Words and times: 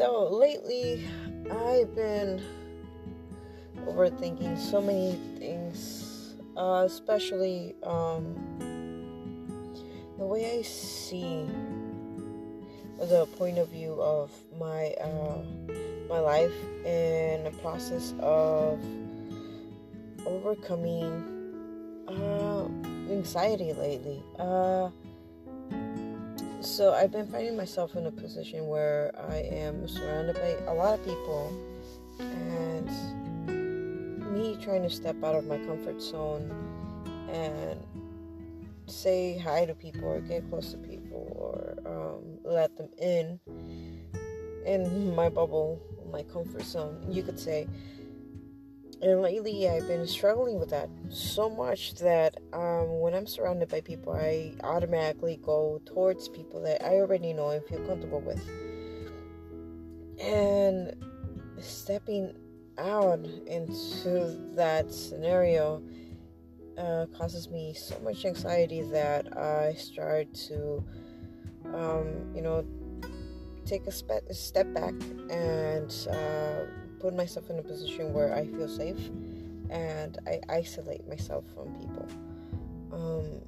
So 0.00 0.28
lately, 0.30 1.06
I've 1.50 1.94
been 1.94 2.40
overthinking 3.80 4.56
so 4.56 4.80
many 4.80 5.18
things, 5.38 6.36
uh, 6.56 6.84
especially 6.86 7.74
um, 7.82 8.34
the 10.16 10.24
way 10.24 10.58
I 10.58 10.62
see 10.62 11.44
the 12.98 13.26
point 13.36 13.58
of 13.58 13.68
view 13.68 14.00
of 14.00 14.30
my 14.58 14.94
uh, 15.02 15.42
my 16.08 16.18
life 16.18 16.54
and 16.86 17.44
the 17.44 17.52
process 17.60 18.14
of 18.20 18.82
overcoming 20.24 21.12
uh, 22.08 22.64
anxiety 23.12 23.74
lately. 23.74 24.22
Uh, 24.38 24.88
so 26.60 26.92
I've 26.92 27.10
been 27.10 27.26
finding 27.26 27.56
myself 27.56 27.96
in 27.96 28.06
a 28.06 28.10
position 28.10 28.66
where 28.66 29.12
I 29.30 29.36
am 29.36 29.88
surrounded 29.88 30.36
by 30.36 30.56
a 30.66 30.74
lot 30.74 30.98
of 30.98 31.04
people, 31.04 31.52
and 32.18 32.88
me 34.32 34.56
trying 34.62 34.82
to 34.82 34.90
step 34.90 35.22
out 35.24 35.34
of 35.34 35.46
my 35.46 35.58
comfort 35.58 36.00
zone 36.00 36.50
and 37.30 37.78
say 38.86 39.38
hi 39.38 39.64
to 39.64 39.74
people 39.74 40.04
or 40.04 40.20
get 40.20 40.48
close 40.50 40.72
to 40.72 40.78
people 40.78 41.32
or 41.36 41.76
um, 41.86 42.38
let 42.44 42.76
them 42.76 42.88
in 42.98 43.38
in 44.66 45.14
my 45.14 45.28
bubble, 45.28 45.80
my 46.12 46.22
comfort 46.22 46.62
zone, 46.62 47.04
you 47.08 47.22
could 47.22 47.38
say. 47.38 47.66
And 49.02 49.22
lately, 49.22 49.66
I've 49.66 49.86
been 49.86 50.06
struggling 50.06 50.60
with 50.60 50.70
that 50.70 50.90
so 51.08 51.48
much 51.48 51.94
that 51.94 52.36
um, 52.52 53.00
when 53.00 53.14
I'm 53.14 53.26
surrounded 53.26 53.70
by 53.70 53.80
people, 53.80 54.12
I 54.12 54.52
automatically 54.62 55.38
go 55.42 55.80
towards 55.86 56.28
people 56.28 56.60
that 56.62 56.84
I 56.84 56.96
already 56.96 57.32
know 57.32 57.48
and 57.50 57.64
feel 57.64 57.78
comfortable 57.86 58.20
with. 58.20 58.46
And 60.20 60.94
stepping 61.60 62.34
out 62.76 63.24
into 63.46 64.38
that 64.54 64.92
scenario 64.92 65.82
uh, 66.76 67.06
causes 67.16 67.48
me 67.48 67.72
so 67.72 67.98
much 68.00 68.26
anxiety 68.26 68.82
that 68.82 69.36
I 69.36 69.74
start 69.74 70.32
to, 70.48 70.84
um, 71.72 72.32
you 72.34 72.42
know, 72.42 72.66
take 73.64 73.86
a, 73.86 73.92
spe- 73.92 74.30
step 74.32 74.72
back 74.74 74.94
and 75.30 75.90
uh, 76.10 76.66
put 77.00 77.14
myself 77.14 77.50
in 77.50 77.58
a 77.58 77.62
position 77.62 78.12
where 78.12 78.34
I 78.34 78.46
feel 78.46 78.68
safe 78.68 79.10
and 79.70 80.18
I 80.26 80.40
isolate 80.48 81.08
myself 81.08 81.44
from 81.54 81.74
people. 81.74 82.06
Um, 82.92 83.40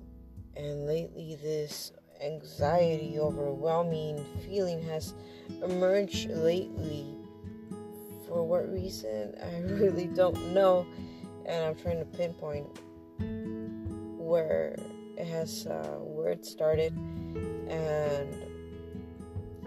and 0.57 0.87
lately, 0.87 1.37
this 1.43 1.93
anxiety, 2.23 3.19
overwhelming 3.19 4.25
feeling 4.45 4.83
has 4.83 5.15
emerged 5.63 6.31
lately. 6.31 7.07
For 8.27 8.45
what 8.47 8.73
reason? 8.73 9.35
I 9.43 9.61
really 9.73 10.07
don't 10.07 10.53
know. 10.53 10.87
And 11.47 11.65
I'm 11.65 11.75
trying 11.75 11.99
to 11.99 12.05
pinpoint 12.05 12.69
where 14.19 14.77
it 15.19 15.27
has 15.27 15.67
uh, 15.67 15.99
where 15.99 16.31
it 16.31 16.47
started 16.47 16.97
and 17.69 18.53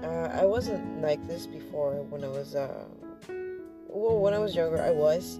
uh, 0.03 0.30
I 0.33 0.45
wasn't 0.45 1.02
like 1.02 1.25
this 1.27 1.45
before 1.45 2.03
when 2.03 2.23
I 2.23 2.27
was 2.27 2.55
uh, 2.55 2.86
well 3.96 4.20
when 4.20 4.34
I 4.34 4.40
was 4.40 4.56
younger 4.56 4.82
I 4.82 4.92
was. 4.92 5.40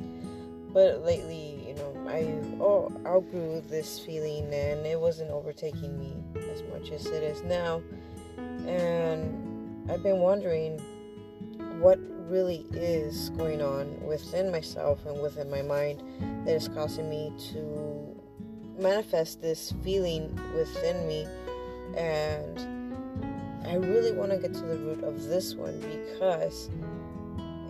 But 0.74 1.06
lately 1.06 1.68
you 1.68 1.76
know 1.76 1.94
I 2.08 2.34
oh 2.62 2.92
outgrew 3.06 3.62
this 3.70 4.00
feeling 4.00 4.54
and 4.54 4.86
it 4.86 5.00
wasn't 5.00 5.32
overtaking 5.32 5.98
me 5.98 6.16
as 6.52 6.64
much 6.64 6.92
as 6.92 7.06
it 7.08 7.24
is 7.24 7.44
now. 7.44 7.82
And 8.38 9.90
I've 9.90 10.04
been 10.04 10.20
wondering 10.20 10.80
what 11.80 12.00
really 12.28 12.66
is 12.72 13.30
going 13.32 13.62
on 13.62 14.02
within 14.02 14.52
myself 14.52 15.06
and 15.06 15.22
within 15.22 15.50
my 15.50 15.62
mind 15.62 16.02
that 16.46 16.56
is 16.56 16.68
causing 16.68 17.10
me 17.10 17.32
to 17.52 18.16
manifest 18.78 19.42
this 19.42 19.74
feeling 19.84 20.38
within 20.56 21.08
me. 21.08 21.28
And 21.96 22.60
I 23.68 23.76
really 23.76 24.12
want 24.12 24.32
to 24.32 24.38
get 24.38 24.54
to 24.54 24.62
the 24.62 24.78
root 24.78 25.04
of 25.04 25.24
this 25.24 25.56
one 25.56 25.80
because 25.80 26.70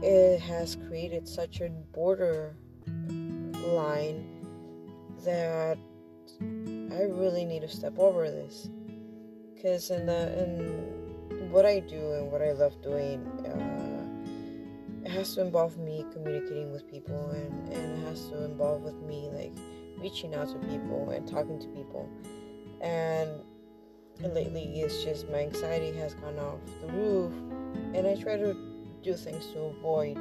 it 0.05 0.39
has 0.39 0.77
created 0.87 1.27
such 1.27 1.61
a 1.61 1.69
border 1.93 2.55
line 2.87 4.27
that 5.23 5.77
I 6.41 7.01
really 7.03 7.45
need 7.45 7.61
to 7.61 7.69
step 7.69 7.97
over 7.97 8.29
this 8.29 8.69
because 9.53 9.89
in 9.89 10.05
the 10.05 10.43
in 10.43 11.51
what 11.51 11.65
I 11.65 11.79
do 11.79 12.13
and 12.13 12.31
what 12.31 12.41
I 12.41 12.51
love 12.51 12.79
doing 12.83 13.25
uh, 13.45 15.05
it 15.05 15.11
has 15.11 15.33
to 15.35 15.41
involve 15.41 15.77
me 15.77 16.05
communicating 16.13 16.71
with 16.71 16.89
people 16.89 17.31
and, 17.31 17.73
and 17.73 17.97
it 18.03 18.07
has 18.07 18.27
to 18.29 18.43
involve 18.43 18.81
with 18.81 19.01
me 19.01 19.29
like 19.33 19.53
reaching 19.97 20.35
out 20.35 20.49
to 20.49 20.67
people 20.67 21.09
and 21.09 21.27
talking 21.27 21.59
to 21.59 21.67
people. 21.69 22.07
And 22.81 23.31
lately, 24.19 24.81
it's 24.81 25.03
just 25.03 25.29
my 25.29 25.39
anxiety 25.39 25.97
has 25.97 26.13
gone 26.15 26.37
off 26.37 26.59
the 26.81 26.93
roof, 26.93 27.33
and 27.93 28.05
I 28.05 28.15
try 28.15 28.37
to 28.37 28.74
do 29.05 29.13
things 29.13 29.45
to 29.53 29.59
avoid 29.59 30.17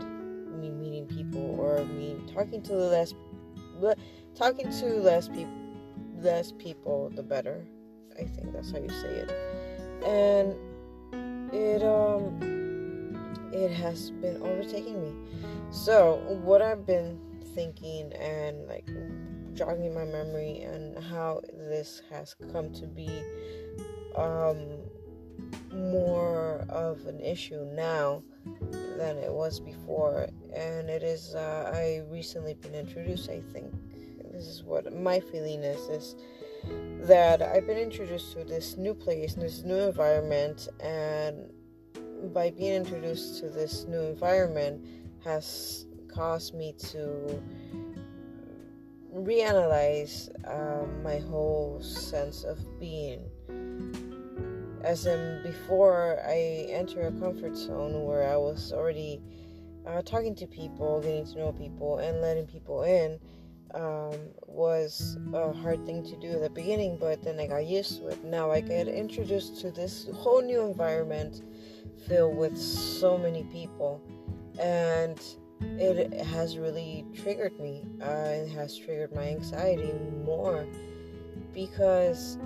me 0.61 0.71
meeting 0.71 1.06
people 1.06 1.59
or 1.59 1.84
me 1.87 2.17
talking 2.33 2.62
to 2.62 2.72
the 2.72 2.77
less, 2.77 3.15
talking 4.34 4.71
to 4.71 4.87
less 5.00 5.27
people, 5.28 5.53
less 6.21 6.53
people, 6.53 7.11
the 7.15 7.23
better. 7.23 7.65
I 8.12 8.25
think 8.25 8.53
that's 8.53 8.71
how 8.71 8.78
you 8.78 8.91
say 8.91 9.25
it. 9.25 9.31
And 10.05 10.55
it 11.53 11.83
um 11.83 12.41
it 13.53 13.71
has 13.71 14.11
been 14.11 14.37
overtaking 14.43 15.00
me. 15.00 15.15
So 15.71 16.17
what 16.43 16.61
I've 16.61 16.84
been 16.87 17.19
thinking 17.55 18.12
and 18.12 18.67
like 18.69 18.87
jogging 19.55 19.94
my 19.94 20.05
memory 20.05 20.61
and 20.61 21.03
how 21.03 21.41
this 21.53 22.03
has 22.11 22.34
come 22.53 22.73
to 22.75 22.87
be 22.87 23.23
um, 24.17 24.59
more 25.72 26.65
of 26.69 27.06
an 27.06 27.21
issue 27.21 27.65
now 27.72 28.22
than 28.97 29.16
it 29.19 29.32
was 29.32 29.60
before. 29.60 30.28
And 30.55 30.88
it 30.88 31.03
is, 31.03 31.34
uh, 31.34 31.72
I 31.75 32.03
recently 32.10 32.55
been 32.55 32.75
introduced, 32.75 33.28
I 33.28 33.41
think. 33.53 33.72
This 34.32 34.47
is 34.47 34.62
what 34.65 34.93
my 34.93 35.21
feeling 35.21 35.62
is, 35.62 35.88
is 35.88 36.16
that 37.03 37.43
I've 37.43 37.66
been 37.66 37.78
introduced 37.78 38.32
to 38.32 38.44
this 38.44 38.77
new 38.77 38.94
place, 38.94 39.34
this 39.34 39.62
new 39.62 39.77
environment, 39.77 40.69
and 40.81 41.50
by 42.32 42.50
being 42.50 42.75
introduced 42.75 43.38
to 43.41 43.49
this 43.49 43.84
new 43.84 44.00
environment 44.00 44.84
has 45.25 45.87
caused 46.09 46.55
me 46.55 46.75
to 46.78 47.43
reanalyze 49.15 50.28
um, 50.50 51.03
my 51.03 51.19
whole 51.19 51.81
sense 51.82 52.44
of 52.44 52.59
being. 52.81 53.22
As 54.84 55.06
in, 55.06 55.41
before 55.43 56.21
I 56.27 56.67
enter 56.69 57.06
a 57.06 57.12
comfort 57.12 57.56
zone 57.56 58.05
where 58.05 58.31
I 58.31 58.37
was 58.37 58.71
already 58.71 59.22
uh, 59.87 60.03
talking 60.03 60.34
to 60.37 60.47
people, 60.47 61.00
getting 61.00 61.25
to 61.33 61.39
know 61.39 61.53
people, 61.53 61.99
and 61.99 62.21
letting 62.21 62.47
people 62.47 62.83
in, 62.83 63.19
um, 63.75 64.12
was 64.47 65.17
a 65.33 65.53
hard 65.53 65.87
thing 65.87 66.05
to 66.05 66.17
do 66.17 66.33
at 66.33 66.43
the 66.43 66.50
beginning, 66.50 66.99
but 67.00 67.23
then 67.23 67.41
I 67.41 67.47
got 67.47 67.65
used 67.65 67.99
to 67.99 68.09
it. 68.09 68.23
Now 68.25 68.50
I 68.50 68.61
get 68.61 68.87
introduced 68.87 69.59
to 69.62 69.71
this 69.71 70.06
whole 70.15 70.43
new 70.43 70.61
environment 70.61 71.43
filled 72.06 72.37
with 72.37 72.56
so 72.59 73.17
many 73.17 73.44
people, 73.44 74.03
and 74.61 75.19
it 75.78 76.12
has 76.27 76.59
really 76.59 77.06
triggered 77.15 77.59
me. 77.59 77.84
Uh, 78.03 78.28
it 78.28 78.49
has 78.50 78.77
triggered 78.77 79.15
my 79.15 79.28
anxiety 79.28 79.94
more 80.25 80.67
because 81.55 82.37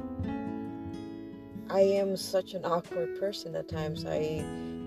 I 1.71 1.81
am 1.81 2.17
such 2.17 2.55
an 2.55 2.65
awkward 2.65 3.19
person 3.21 3.55
at 3.55 3.69
times. 3.69 4.05
I 4.07 4.45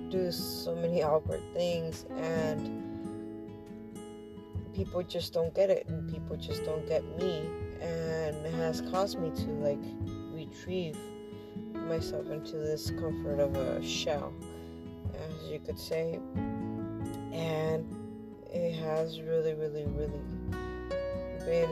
do 0.09 0.31
so 0.31 0.75
many 0.75 1.03
awkward 1.03 1.41
things 1.53 2.05
and 2.17 2.83
people 4.73 5.03
just 5.03 5.33
don't 5.33 5.53
get 5.53 5.69
it 5.69 5.87
and 5.87 6.11
people 6.11 6.35
just 6.35 6.65
don't 6.65 6.87
get 6.87 7.03
me 7.17 7.45
and 7.81 8.35
it 8.45 8.53
has 8.53 8.81
caused 8.81 9.19
me 9.19 9.29
to 9.29 9.51
like 9.59 9.79
retrieve 10.33 10.97
myself 11.73 12.29
into 12.29 12.57
this 12.57 12.89
comfort 12.91 13.39
of 13.39 13.55
a 13.55 13.83
shell 13.85 14.33
as 15.13 15.49
you 15.49 15.59
could 15.59 15.79
say 15.79 16.19
and 17.31 17.85
it 18.53 18.73
has 18.75 19.21
really, 19.21 19.53
really, 19.53 19.85
really 19.85 20.19
been 21.45 21.69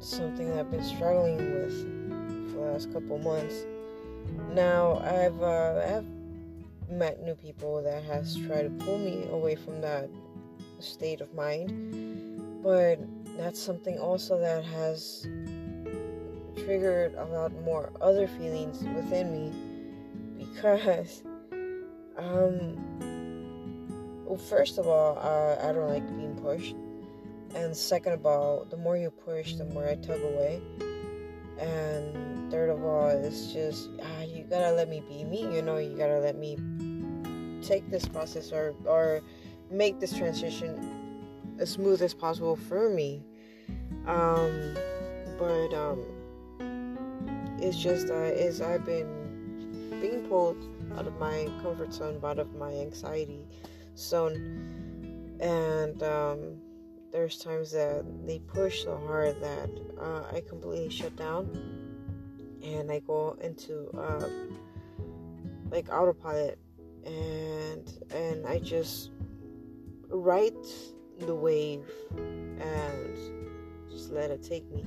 something 0.00 0.48
that 0.48 0.60
I've 0.60 0.70
been 0.70 0.82
struggling 0.82 1.36
with 1.36 2.52
for 2.52 2.60
the 2.60 2.72
last 2.72 2.92
couple 2.92 3.18
months. 3.18 3.66
Now 4.50 4.98
I've 4.98 5.42
uh, 5.42 5.96
I've 5.96 6.90
met 6.90 7.22
new 7.22 7.34
people 7.34 7.82
that 7.82 8.02
has 8.04 8.36
tried 8.46 8.62
to 8.62 8.84
pull 8.84 8.98
me 8.98 9.26
away 9.30 9.54
from 9.54 9.80
that 9.80 10.08
state 10.80 11.20
of 11.20 11.32
mind, 11.34 12.62
but 12.62 12.98
that's 13.38 13.60
something 13.60 13.98
also 13.98 14.38
that 14.38 14.64
has 14.64 15.26
triggered 16.64 17.14
a 17.14 17.24
lot 17.24 17.52
more 17.62 17.90
other 18.00 18.28
feelings 18.28 18.84
within 18.94 19.32
me 19.32 19.52
because 20.38 21.22
um 22.18 22.76
well, 24.32 24.40
first 24.40 24.78
of 24.78 24.88
all, 24.88 25.18
uh, 25.18 25.62
I 25.62 25.72
don't 25.72 25.90
like 25.90 26.08
being 26.16 26.34
pushed. 26.36 26.74
And 27.54 27.76
second 27.76 28.14
of 28.14 28.24
all, 28.24 28.64
the 28.64 28.78
more 28.78 28.96
you 28.96 29.10
push, 29.10 29.56
the 29.56 29.66
more 29.66 29.86
I 29.86 29.96
tug 29.96 30.22
away. 30.22 30.62
And 31.58 32.31
third 32.52 32.68
of 32.68 32.84
all, 32.84 33.08
it's 33.08 33.50
just, 33.50 33.88
ah, 34.02 34.22
you 34.22 34.44
gotta 34.44 34.72
let 34.72 34.86
me 34.86 35.00
be 35.08 35.24
me, 35.24 35.40
you 35.40 35.62
know, 35.62 35.78
you 35.78 35.96
gotta 35.96 36.20
let 36.20 36.36
me 36.36 36.58
take 37.62 37.90
this 37.90 38.04
process 38.04 38.52
or, 38.52 38.74
or 38.84 39.22
make 39.70 39.98
this 40.00 40.14
transition 40.14 41.16
as 41.58 41.70
smooth 41.70 42.02
as 42.02 42.12
possible 42.12 42.54
for 42.54 42.90
me. 42.90 43.22
Um, 44.06 44.76
but, 45.38 45.72
um, 45.72 46.04
it's 47.58 47.78
just 47.78 48.10
is 48.10 48.60
I've 48.60 48.84
been 48.84 49.08
being 49.98 50.26
pulled 50.28 50.62
out 50.98 51.06
of 51.06 51.18
my 51.18 51.48
comfort 51.62 51.94
zone, 51.94 52.20
out 52.22 52.38
of 52.38 52.54
my 52.54 52.70
anxiety 52.70 53.46
zone, 53.96 55.38
and 55.40 56.02
um, 56.02 56.56
there's 57.12 57.38
times 57.38 57.70
that 57.72 58.04
they 58.26 58.40
push 58.40 58.84
so 58.84 59.00
hard 59.06 59.40
that 59.40 59.70
uh, 59.98 60.24
I 60.36 60.42
completely 60.46 60.90
shut 60.90 61.16
down, 61.16 61.81
and 62.62 62.90
I 62.90 63.00
go 63.00 63.36
into 63.40 63.88
uh, 63.96 64.28
like 65.70 65.92
autopilot, 65.92 66.58
and 67.04 67.92
and 68.10 68.46
I 68.46 68.58
just 68.58 69.10
ride 70.08 70.54
the 71.18 71.34
wave 71.34 71.86
and 72.16 73.16
just 73.90 74.10
let 74.10 74.30
it 74.30 74.42
take 74.42 74.70
me 74.70 74.84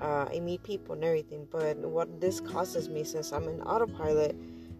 uh, 0.00 0.26
I 0.32 0.40
meet 0.40 0.62
people 0.62 0.94
and 0.94 1.04
everything. 1.04 1.46
But 1.50 1.76
what 1.78 2.20
this 2.20 2.40
causes 2.40 2.88
me, 2.88 3.04
since 3.04 3.32
I'm 3.32 3.46
an 3.48 3.60
autopilot, 3.62 4.36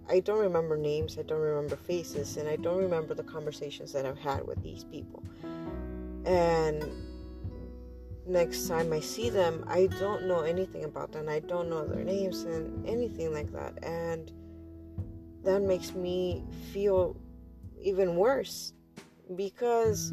I 0.09 0.21
don't 0.21 0.41
remember 0.41 0.77
names, 0.77 1.19
I 1.19 1.23
don't 1.23 1.41
remember 1.41 1.77
faces, 1.77 2.37
and 2.37 2.49
I 2.49 2.57
don't 2.57 2.79
remember 2.79 3.15
the 3.15 3.23
conversations 3.23 3.93
that 3.93 4.07
I've 4.07 4.19
had 4.19 4.47
with 4.47 4.63
these 4.63 4.85
people. 4.85 5.23
And 6.25 6.85
next 8.31 8.69
time 8.69 8.93
I 8.93 9.01
see 9.01 9.29
them, 9.29 9.65
I 9.69 9.87
don't 9.99 10.27
know 10.27 10.41
anything 10.41 10.85
about 10.85 11.13
them. 11.13 11.29
I 11.29 11.41
don't 11.41 11.69
know 11.69 11.87
their 11.87 12.05
names 12.05 12.45
and 12.45 12.87
anything 12.87 13.33
like 13.33 13.53
that. 13.53 13.83
And 13.83 14.33
that 15.45 15.63
makes 15.63 15.95
me 15.95 16.45
feel 16.73 17.17
even 17.83 18.17
worse 18.17 18.73
because 19.37 20.13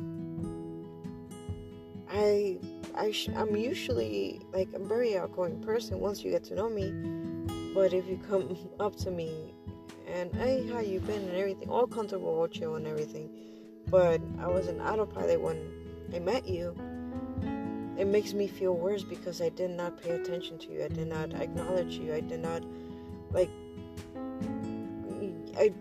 I 2.09 2.59
I 2.95 3.11
sh- 3.11 3.29
I'm 3.35 3.55
usually 3.55 4.41
like 4.53 4.69
a 4.73 4.79
very 4.79 5.17
outgoing 5.17 5.61
person 5.61 5.99
once 5.99 6.23
you 6.23 6.31
get 6.31 6.43
to 6.45 6.55
know 6.55 6.69
me. 6.69 6.91
But 7.73 7.93
if 7.93 8.07
you 8.07 8.19
come 8.27 8.57
up 8.79 8.95
to 8.97 9.11
me 9.11 9.53
and 10.07 10.33
hey, 10.35 10.65
how 10.67 10.79
you 10.79 10.99
been 11.01 11.23
and 11.23 11.37
everything, 11.37 11.69
all 11.69 11.85
comfortable, 11.85 12.29
all 12.29 12.47
chill 12.47 12.75
and 12.75 12.87
everything, 12.87 13.29
but 13.89 14.21
I 14.39 14.47
was 14.47 14.67
an 14.67 14.81
autopilot 14.81 15.41
when 15.41 15.59
I 16.13 16.19
met 16.19 16.47
you. 16.47 16.75
It 17.97 18.05
makes 18.05 18.33
me 18.33 18.47
feel 18.47 18.73
worse 18.75 19.03
because 19.03 19.41
I 19.41 19.49
did 19.49 19.71
not 19.71 20.01
pay 20.01 20.11
attention 20.11 20.59
to 20.59 20.71
you. 20.71 20.83
I 20.83 20.87
did 20.87 21.07
not 21.07 21.33
acknowledge 21.33 21.95
you. 21.95 22.13
I 22.13 22.21
did 22.21 22.41
not 22.41 22.63
like. 23.31 23.49
I 25.57 25.73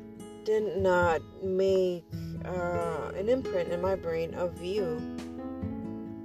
did 0.44 0.78
not 0.78 1.20
make 1.42 2.04
uh, 2.44 3.10
an 3.14 3.28
imprint 3.28 3.70
in 3.70 3.80
my 3.82 3.96
brain 3.96 4.32
of 4.34 4.62
you 4.62 4.96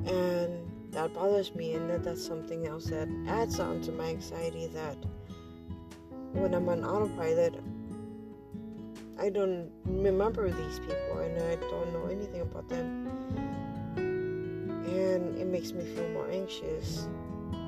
and 0.05 0.71
that 0.91 1.13
bothers 1.13 1.53
me 1.55 1.73
and 1.73 1.89
that 1.89 2.03
that's 2.03 2.25
something 2.25 2.67
else 2.67 2.85
that 2.85 3.07
adds 3.27 3.59
on 3.59 3.81
to 3.81 3.91
my 3.91 4.05
anxiety 4.05 4.67
that 4.67 4.97
when 6.33 6.53
i'm 6.53 6.67
on 6.69 6.83
autopilot 6.83 7.55
i 9.19 9.29
don't 9.29 9.71
remember 9.85 10.49
these 10.49 10.79
people 10.79 11.19
and 11.19 11.41
i 11.43 11.55
don't 11.69 11.93
know 11.93 12.05
anything 12.05 12.41
about 12.41 12.67
them 12.67 13.07
and 14.91 15.37
it 15.37 15.47
makes 15.47 15.71
me 15.71 15.83
feel 15.95 16.07
more 16.09 16.29
anxious 16.29 17.07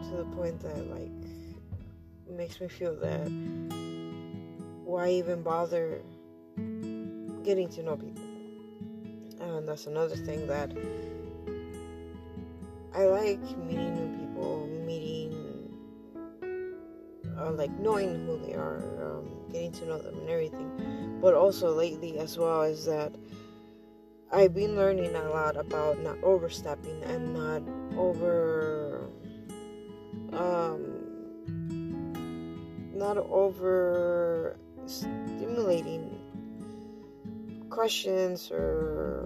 to 0.09 0.17
the 0.17 0.25
point 0.35 0.59
that 0.59 0.89
like 0.91 1.09
makes 2.29 2.59
me 2.59 2.67
feel 2.67 2.95
that 2.95 3.27
why 4.83 5.09
even 5.09 5.41
bother 5.41 6.01
getting 7.43 7.69
to 7.69 7.83
know 7.83 7.95
people 7.95 8.23
and 9.39 9.67
that's 9.67 9.87
another 9.87 10.15
thing 10.15 10.47
that 10.47 10.71
I 12.95 13.05
like 13.05 13.41
meeting 13.57 13.95
new 13.95 14.17
people, 14.19 14.67
meeting, 14.85 15.33
uh, 17.39 17.51
like 17.51 17.71
knowing 17.79 18.23
who 18.27 18.37
they 18.45 18.53
are, 18.53 18.83
um, 19.01 19.31
getting 19.51 19.71
to 19.71 19.85
know 19.87 19.97
them 19.97 20.19
and 20.19 20.29
everything. 20.29 21.17
But 21.19 21.33
also 21.33 21.73
lately, 21.73 22.19
as 22.19 22.37
well, 22.37 22.61
is 22.61 22.85
that 22.85 23.11
I've 24.33 24.53
been 24.55 24.75
learning 24.75 25.15
a 25.15 25.29
lot 25.29 25.55
about 25.55 25.99
not 25.99 26.17
overstepping 26.23 27.03
and 27.03 27.33
not 27.35 27.61
over, 27.95 29.07
um, 30.31 30.81
not 32.95 33.17
over 33.17 34.57
stimulating 34.87 36.19
questions 37.69 38.49
or 38.51 39.23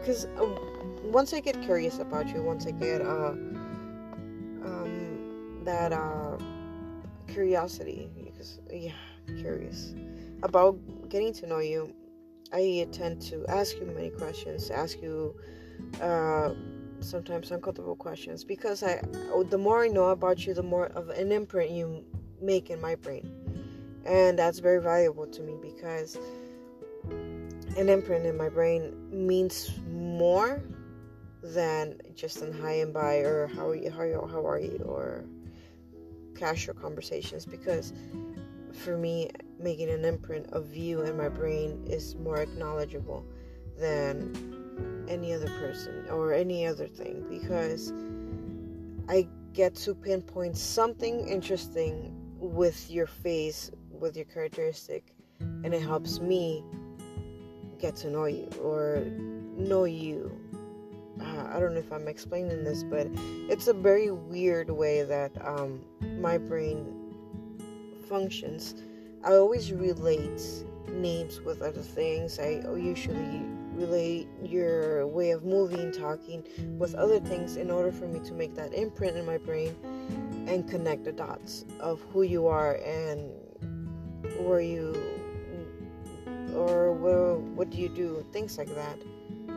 because. 0.00 0.26
Um, 0.38 0.76
once 1.12 1.32
I 1.32 1.40
get 1.40 1.60
curious 1.62 1.98
about 1.98 2.28
you, 2.28 2.42
once 2.42 2.66
I 2.66 2.72
get 2.72 3.00
uh, 3.00 3.30
um, 4.64 5.60
that 5.64 5.92
uh, 5.92 6.36
curiosity, 7.28 8.10
because 8.24 8.60
yeah, 8.70 8.92
curious 9.40 9.94
about 10.42 10.78
getting 11.08 11.32
to 11.34 11.46
know 11.46 11.60
you, 11.60 11.94
I 12.52 12.86
tend 12.92 13.20
to 13.22 13.44
ask 13.48 13.76
you 13.76 13.86
many 13.86 14.10
questions, 14.10 14.70
ask 14.70 15.00
you 15.02 15.34
uh, 16.00 16.50
sometimes 17.00 17.50
uncomfortable 17.50 17.96
questions, 17.96 18.44
because 18.44 18.82
I, 18.82 19.02
the 19.50 19.58
more 19.58 19.84
I 19.84 19.88
know 19.88 20.06
about 20.06 20.46
you, 20.46 20.54
the 20.54 20.62
more 20.62 20.86
of 20.86 21.08
an 21.10 21.32
imprint 21.32 21.70
you 21.70 22.04
make 22.40 22.70
in 22.70 22.80
my 22.80 22.94
brain, 22.94 23.30
and 24.04 24.38
that's 24.38 24.58
very 24.58 24.80
valuable 24.80 25.26
to 25.26 25.42
me 25.42 25.56
because 25.60 26.18
an 27.76 27.88
imprint 27.88 28.24
in 28.24 28.36
my 28.36 28.48
brain 28.48 28.94
means 29.10 29.70
more 29.90 30.62
than 31.42 32.00
just 32.14 32.40
an 32.42 32.52
hi 32.52 32.72
and 32.72 32.92
bye 32.92 33.18
or 33.18 33.46
how 33.48 33.68
are 33.68 33.74
you, 33.74 33.90
how 33.90 34.00
are 34.00 34.06
you, 34.06 34.28
how 34.30 34.46
are 34.46 34.58
you, 34.58 34.82
or 34.86 35.24
casual 36.34 36.74
conversations. 36.74 37.44
Because 37.46 37.92
for 38.72 38.96
me, 38.96 39.30
making 39.58 39.90
an 39.90 40.04
imprint 40.04 40.46
of 40.52 40.76
you 40.76 41.02
in 41.02 41.16
my 41.16 41.28
brain 41.28 41.82
is 41.86 42.14
more 42.16 42.38
acknowledgeable 42.38 43.24
than 43.78 45.06
any 45.08 45.32
other 45.32 45.48
person 45.60 46.06
or 46.10 46.32
any 46.32 46.66
other 46.66 46.86
thing 46.86 47.24
because 47.28 47.92
I 49.08 49.28
get 49.52 49.74
to 49.76 49.94
pinpoint 49.94 50.56
something 50.56 51.26
interesting 51.28 52.12
with 52.38 52.90
your 52.90 53.06
face, 53.06 53.70
with 53.90 54.16
your 54.16 54.26
characteristic, 54.26 55.14
and 55.40 55.72
it 55.72 55.82
helps 55.82 56.20
me 56.20 56.62
get 57.78 57.96
to 57.96 58.10
know 58.10 58.26
you 58.26 58.48
or 58.62 59.04
know 59.56 59.84
you 59.84 60.38
uh, 61.20 61.48
I 61.50 61.60
don't 61.60 61.72
know 61.72 61.80
if 61.80 61.92
I'm 61.92 62.08
explaining 62.08 62.64
this, 62.64 62.82
but 62.82 63.08
it's 63.48 63.68
a 63.68 63.72
very 63.72 64.10
weird 64.10 64.70
way 64.70 65.02
that 65.02 65.32
um, 65.46 65.82
my 66.20 66.36
brain 66.36 66.92
functions. 68.08 68.74
I 69.26 69.34
always 69.34 69.72
relate 69.72 70.40
names 70.88 71.40
with 71.40 71.60
other 71.60 71.82
things. 71.82 72.38
I 72.38 72.62
usually 72.76 73.42
relate 73.74 74.28
your 74.40 75.04
way 75.08 75.32
of 75.32 75.44
moving, 75.44 75.90
talking 75.90 76.46
with 76.78 76.94
other 76.94 77.18
things 77.18 77.56
in 77.56 77.68
order 77.68 77.90
for 77.90 78.06
me 78.06 78.20
to 78.20 78.32
make 78.32 78.54
that 78.54 78.72
imprint 78.72 79.16
in 79.16 79.26
my 79.26 79.36
brain 79.36 79.74
and 80.46 80.68
connect 80.68 81.04
the 81.04 81.10
dots 81.10 81.64
of 81.80 82.00
who 82.12 82.22
you 82.22 82.46
are 82.46 82.76
and 82.76 83.32
where 84.38 84.60
you 84.60 84.94
or 86.54 86.92
where, 86.92 87.34
what 87.34 87.70
do 87.70 87.78
you 87.78 87.88
do, 87.88 88.24
things 88.32 88.56
like 88.56 88.72
that 88.76 88.96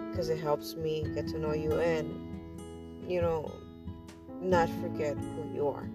because 0.09 0.29
it 0.29 0.39
helps 0.39 0.75
me 0.75 1.05
get 1.13 1.27
to 1.27 1.37
know 1.37 1.53
you 1.53 1.79
and 1.79 3.09
you 3.09 3.21
know 3.21 3.51
not 4.41 4.67
forget 4.81 5.15
who 5.15 5.53
you 5.53 5.67
are 5.67 5.89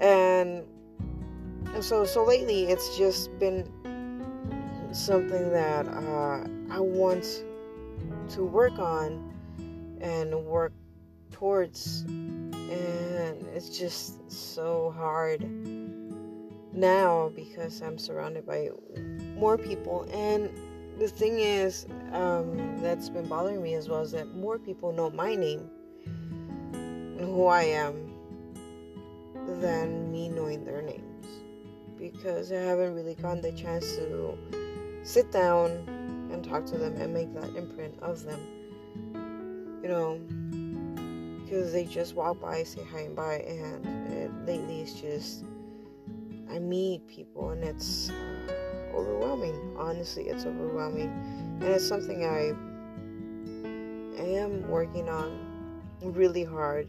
and 0.00 0.64
so 1.82 2.04
so 2.04 2.24
lately 2.24 2.64
it's 2.64 2.96
just 2.96 3.36
been 3.38 3.70
something 4.92 5.50
that 5.52 5.86
uh, 5.86 6.46
I 6.70 6.80
want 6.80 7.44
to 8.30 8.44
work 8.44 8.78
on 8.78 9.32
and 10.00 10.34
work 10.44 10.72
towards. 11.30 12.02
And 12.08 13.46
it's 13.54 13.78
just 13.78 14.30
so 14.30 14.92
hard 14.96 15.48
now 16.72 17.30
because 17.34 17.80
I'm 17.82 17.98
surrounded 17.98 18.46
by 18.46 18.70
more 19.36 19.56
people. 19.56 20.08
And 20.12 20.50
the 20.98 21.08
thing 21.08 21.38
is 21.38 21.86
um, 22.12 22.80
that's 22.80 23.08
been 23.08 23.26
bothering 23.26 23.62
me 23.62 23.74
as 23.74 23.88
well 23.88 24.00
is 24.00 24.12
that 24.12 24.34
more 24.34 24.58
people 24.58 24.92
know 24.92 25.10
my 25.10 25.34
name 25.34 25.70
and 26.74 27.20
who 27.20 27.46
I 27.46 27.62
am 27.64 28.12
than 29.60 30.10
me 30.10 30.28
knowing 30.28 30.64
their 30.64 30.82
names 30.82 31.15
because 32.10 32.52
I 32.52 32.56
haven't 32.56 32.94
really 32.94 33.14
gotten 33.14 33.40
the 33.40 33.52
chance 33.52 33.96
to 33.96 34.36
sit 35.02 35.30
down 35.30 35.70
and 36.32 36.44
talk 36.44 36.66
to 36.66 36.78
them 36.78 36.94
and 36.96 37.12
make 37.12 37.32
that 37.34 37.54
imprint 37.56 37.98
of 38.00 38.24
them. 38.24 38.40
You 39.82 39.88
know, 39.88 40.20
because 41.44 41.72
they 41.72 41.84
just 41.84 42.14
walk 42.14 42.40
by, 42.40 42.62
say 42.64 42.82
hi 42.90 43.00
and 43.00 43.14
bye, 43.16 43.44
and 43.46 44.12
it, 44.12 44.30
lately 44.46 44.80
it's 44.80 45.00
just 45.00 45.44
I 46.50 46.58
meet 46.58 47.06
people 47.06 47.50
and 47.50 47.62
it's 47.62 48.10
uh, 48.10 48.94
overwhelming. 48.94 49.76
Honestly, 49.78 50.28
it's 50.28 50.44
overwhelming, 50.44 51.08
and 51.60 51.64
it's 51.64 51.86
something 51.86 52.24
I 52.24 52.54
I 54.20 54.26
am 54.26 54.68
working 54.68 55.08
on 55.08 55.82
really 56.02 56.44
hard. 56.44 56.88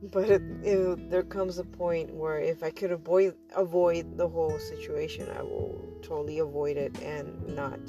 But 0.00 0.30
it, 0.30 0.42
it, 0.62 1.10
there 1.10 1.24
comes 1.24 1.58
a 1.58 1.64
point 1.64 2.14
where 2.14 2.38
if 2.38 2.62
I 2.62 2.70
could 2.70 2.92
avoid 2.92 3.34
avoid 3.56 4.16
the 4.16 4.28
whole 4.28 4.58
situation, 4.58 5.28
I 5.36 5.42
will 5.42 5.84
totally 6.02 6.38
avoid 6.38 6.76
it 6.76 7.00
and 7.02 7.56
not 7.56 7.80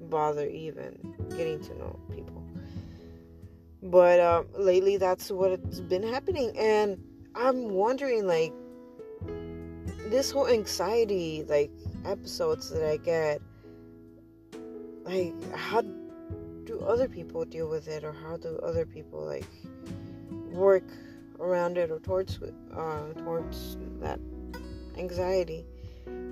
bother 0.00 0.46
even 0.48 1.14
getting 1.30 1.60
to 1.60 1.78
know 1.78 1.98
people. 2.12 2.42
But 3.82 4.18
uh, 4.18 4.42
lately, 4.58 4.96
that's 4.96 5.30
what 5.30 5.52
it's 5.52 5.80
been 5.80 6.02
happening, 6.02 6.56
and 6.58 6.98
I'm 7.34 7.68
wondering, 7.68 8.26
like, 8.26 8.52
this 10.10 10.30
whole 10.30 10.48
anxiety, 10.48 11.44
like, 11.48 11.70
episodes 12.04 12.70
that 12.70 12.82
I 12.82 12.96
get, 12.96 13.42
like, 15.04 15.34
how 15.54 15.82
do 15.82 16.80
other 16.80 17.08
people 17.08 17.44
deal 17.44 17.68
with 17.68 17.86
it, 17.88 18.04
or 18.04 18.12
how 18.12 18.36
do 18.38 18.58
other 18.62 18.86
people 18.86 19.24
like 19.24 19.46
work 20.54 20.84
around 21.38 21.76
it 21.76 21.90
or 21.90 21.98
towards 21.98 22.38
uh, 22.76 23.12
towards 23.18 23.76
that 24.00 24.20
anxiety? 24.96 25.66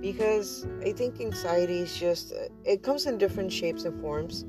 Because 0.00 0.66
I 0.84 0.92
think 0.92 1.20
anxiety 1.20 1.80
is 1.80 1.96
just 1.96 2.32
it 2.64 2.82
comes 2.82 3.06
in 3.06 3.18
different 3.18 3.52
shapes 3.52 3.84
and 3.84 4.00
forms, 4.00 4.44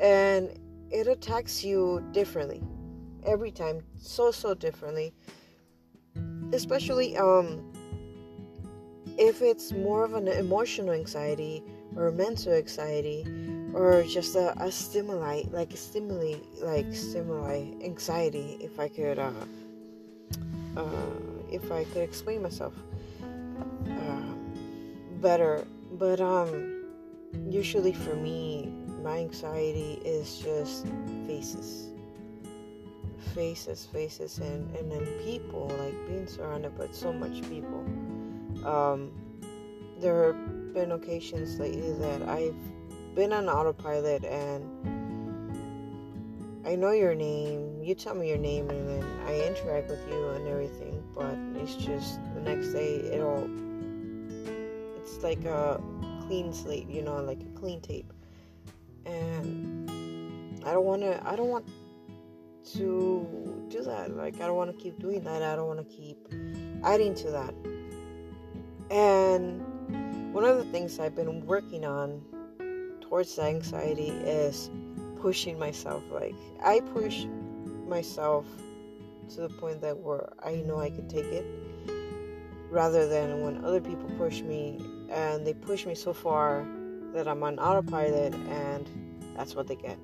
and 0.00 0.50
it 0.90 1.06
attacks 1.06 1.64
you 1.64 2.04
differently 2.12 2.62
every 3.24 3.50
time, 3.50 3.82
so 3.98 4.30
so 4.30 4.54
differently. 4.54 5.14
Especially 6.52 7.16
um, 7.16 7.72
if 9.18 9.40
it's 9.40 9.72
more 9.72 10.04
of 10.04 10.14
an 10.14 10.28
emotional 10.28 10.92
anxiety 10.92 11.62
or 11.96 12.10
mental 12.10 12.52
anxiety 12.52 13.24
or 13.74 14.02
just 14.04 14.36
a, 14.36 14.54
a 14.62 14.70
stimuli 14.70 15.42
like 15.50 15.72
a 15.72 15.76
stimuli 15.76 16.34
like 16.60 16.92
stimuli 16.94 17.72
anxiety 17.82 18.58
if 18.60 18.78
i 18.78 18.88
could 18.88 19.18
uh, 19.18 19.32
uh, 20.76 21.10
if 21.50 21.70
i 21.72 21.84
could 21.84 22.02
explain 22.02 22.42
myself 22.42 22.74
uh, 23.22 24.32
better. 25.22 25.66
But 25.92 26.20
um 26.20 26.80
usually 27.48 27.92
for 27.92 28.14
me 28.14 28.70
my 29.02 29.18
anxiety 29.18 30.00
is 30.04 30.38
just 30.38 30.86
faces. 31.26 31.88
Faces 33.34 33.86
faces 33.86 34.38
and 34.38 34.74
and 34.76 34.90
then 34.90 35.06
people 35.24 35.68
like 35.78 35.96
being 36.08 36.26
surrounded 36.26 36.76
by 36.76 36.88
so 36.90 37.12
much 37.12 37.40
people. 37.48 37.84
Um 38.66 39.12
there 40.00 40.32
have 40.32 40.74
been 40.74 40.92
occasions 40.92 41.60
lately 41.60 41.92
that 41.92 42.22
i've 42.22 42.56
been 43.14 43.32
on 43.32 43.48
autopilot 43.48 44.24
and 44.24 44.68
I 46.64 46.76
know 46.76 46.92
your 46.92 47.14
name, 47.14 47.82
you 47.82 47.94
tell 47.94 48.14
me 48.14 48.28
your 48.28 48.38
name, 48.38 48.70
and 48.70 48.88
then 48.88 49.04
I 49.26 49.40
interact 49.46 49.90
with 49.90 50.00
you 50.08 50.28
and 50.30 50.46
everything, 50.46 51.02
but 51.14 51.36
it's 51.60 51.74
just 51.74 52.20
the 52.34 52.40
next 52.40 52.68
day 52.68 52.96
it 52.96 53.20
all 53.20 53.48
it's 54.96 55.22
like 55.22 55.44
a 55.44 55.82
clean 56.26 56.52
slate, 56.52 56.88
you 56.88 57.02
know, 57.02 57.16
like 57.16 57.40
a 57.42 57.58
clean 57.58 57.80
tape. 57.80 58.12
And 59.04 60.62
I 60.64 60.72
don't 60.72 60.84
want 60.84 61.02
to 61.02 61.20
I 61.26 61.34
don't 61.34 61.48
want 61.48 61.68
to 62.74 63.66
do 63.68 63.82
that. 63.82 64.16
Like 64.16 64.36
I 64.36 64.46
don't 64.46 64.56
want 64.56 64.70
to 64.70 64.82
keep 64.82 65.00
doing 65.00 65.24
that. 65.24 65.42
I 65.42 65.56
don't 65.56 65.66
want 65.66 65.80
to 65.80 65.96
keep 65.96 66.16
adding 66.84 67.14
to 67.16 67.30
that. 67.32 67.54
And 68.90 70.32
one 70.32 70.44
of 70.44 70.58
the 70.58 70.64
things 70.64 71.00
I've 71.00 71.16
been 71.16 71.44
working 71.44 71.84
on 71.84 72.22
towards 73.12 73.38
anxiety 73.38 74.08
is 74.24 74.70
pushing 75.20 75.58
myself. 75.58 76.02
Like 76.10 76.34
I 76.64 76.80
push 76.80 77.26
myself 77.86 78.46
to 79.34 79.42
the 79.42 79.50
point 79.50 79.82
that 79.82 79.98
where 79.98 80.32
I 80.42 80.54
know 80.66 80.80
I 80.80 80.88
can 80.88 81.06
take 81.08 81.26
it, 81.26 81.44
rather 82.70 83.06
than 83.06 83.42
when 83.42 83.66
other 83.66 83.82
people 83.82 84.08
push 84.16 84.40
me 84.40 84.80
and 85.10 85.46
they 85.46 85.52
push 85.52 85.84
me 85.84 85.94
so 85.94 86.14
far 86.14 86.66
that 87.12 87.28
I'm 87.28 87.42
on 87.42 87.58
autopilot 87.58 88.32
and 88.32 88.88
that's 89.36 89.54
what 89.54 89.66
they 89.66 89.76
get. 89.76 89.98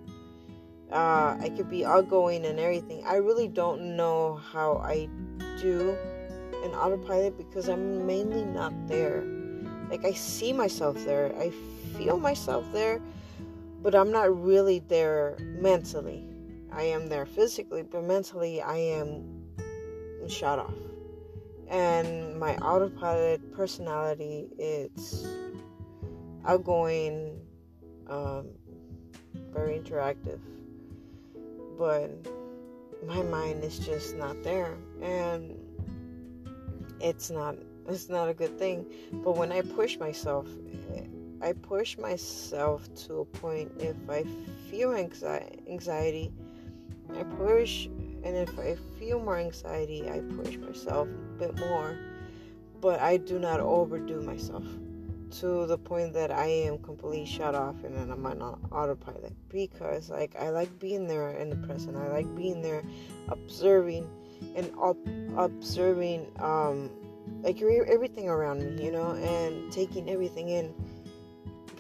Uh, 0.93 1.35
I 1.41 1.51
could 1.57 1.71
be 1.71 1.87
outgoing 1.87 2.45
and 2.45 2.61
everything. 2.61 3.03
I 3.07 3.15
really 3.15 3.49
don't 3.49 3.97
know 3.97 4.35
how 4.53 4.83
I 4.85 5.09
do 5.63 5.97
an 6.63 6.75
autopilot 6.75 7.39
because 7.39 7.71
I'm 7.71 8.07
mainly 8.07 8.45
not 8.45 8.75
there. 8.87 9.25
Like 9.91 10.05
I 10.05 10.13
see 10.13 10.53
myself 10.53 10.97
there. 11.05 11.35
I 11.39 11.51
feel 11.97 12.19
myself 12.19 12.65
there, 12.73 13.01
but 13.83 13.95
I'm 13.95 14.11
not 14.11 14.43
really 14.43 14.81
there 14.81 15.37
mentally. 15.41 16.25
I 16.73 16.83
am 16.83 17.09
there 17.09 17.27
physically, 17.27 17.83
but 17.83 18.05
mentally 18.05 18.61
I 18.61 18.77
am 18.77 19.25
shut 20.29 20.59
off. 20.59 20.75
And 21.69 22.39
my 22.39 22.57
autopilot 22.59 23.53
personality 23.53 24.49
it's 24.59 25.27
outgoing, 26.47 27.41
um, 28.09 28.49
very 29.53 29.79
interactive, 29.79 30.41
but 31.79 32.11
my 33.07 33.23
mind 33.23 33.63
is 33.65 33.79
just 33.79 34.17
not 34.17 34.43
there, 34.43 34.75
and 35.03 35.57
it's 37.01 37.31
not 37.31 37.57
it's 37.89 38.09
not 38.09 38.29
a 38.29 38.35
good 38.35 38.59
thing. 38.59 38.87
But 39.13 39.37
when 39.37 39.53
I 39.53 39.63
push 39.63 39.99
myself, 39.99 40.47
I 41.41 41.53
push 41.53 41.97
myself 41.99 42.93
to 43.07 43.21
a 43.21 43.25
point 43.25 43.73
if 43.79 43.97
I 44.09 44.25
feel 44.71 44.93
anxiety, 44.93 46.33
I 47.17 47.23
push, 47.23 47.87
and 47.87 48.37
if 48.37 48.59
I 48.59 48.77
feel 48.99 49.21
more 49.21 49.39
anxiety, 49.39 50.11
I 50.11 50.21
push 50.21 50.57
myself 50.57 51.09
a 51.09 51.39
bit 51.39 51.59
more. 51.59 51.97
But 52.81 53.01
I 53.01 53.17
do 53.17 53.39
not 53.39 53.61
overdo 53.61 54.21
myself 54.21 54.65
to 55.31 55.67
the 55.67 55.79
point 55.79 56.13
that 56.15 56.31
I 56.31 56.47
am 56.47 56.79
completely 56.79 57.27
shut 57.27 57.55
off 57.55 57.77
and 57.85 57.95
then 57.95 58.11
I'm 58.11 58.25
on 58.25 58.41
autopilot 58.73 59.35
because 59.49 60.11
like 60.11 60.35
I 60.37 60.49
like 60.51 60.79
being 60.79 61.07
there 61.07 61.31
in 61.31 61.51
the 61.51 61.57
present. 61.57 61.97
I 61.97 62.09
like 62.09 62.35
being 62.35 62.63
there, 62.63 62.83
observing 63.29 64.09
and 64.55 64.73
observing 65.37 66.27
um 66.39 66.91
like 67.43 67.63
everything 67.63 68.29
around 68.29 68.77
me, 68.77 68.85
you 68.85 68.93
know, 68.93 69.13
and 69.13 69.73
taking 69.73 70.11
everything 70.11 70.49
in 70.49 70.75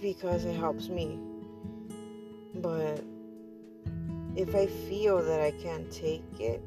because 0.00 0.45
it 0.45 0.57
helps 0.57 0.88
me. 0.88 1.19
But 2.55 3.02
if 4.37 4.55
I 4.55 4.67
feel 4.67 5.23
that 5.23 5.40
I 5.40 5.50
can't 5.50 5.90
take 5.90 6.25
it 6.38 6.62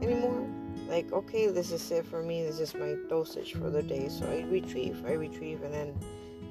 anymore, 0.00 0.48
like, 0.88 1.12
okay, 1.12 1.48
this 1.48 1.70
is 1.70 1.90
it 1.90 2.06
for 2.06 2.22
me, 2.22 2.42
this 2.44 2.60
is 2.60 2.74
my 2.74 2.96
dosage 3.08 3.52
for 3.52 3.70
the 3.70 3.82
day, 3.82 4.08
so 4.08 4.26
I 4.26 4.42
retrieve, 4.50 5.04
I 5.06 5.12
retrieve, 5.12 5.62
and 5.62 5.72
then 5.72 5.94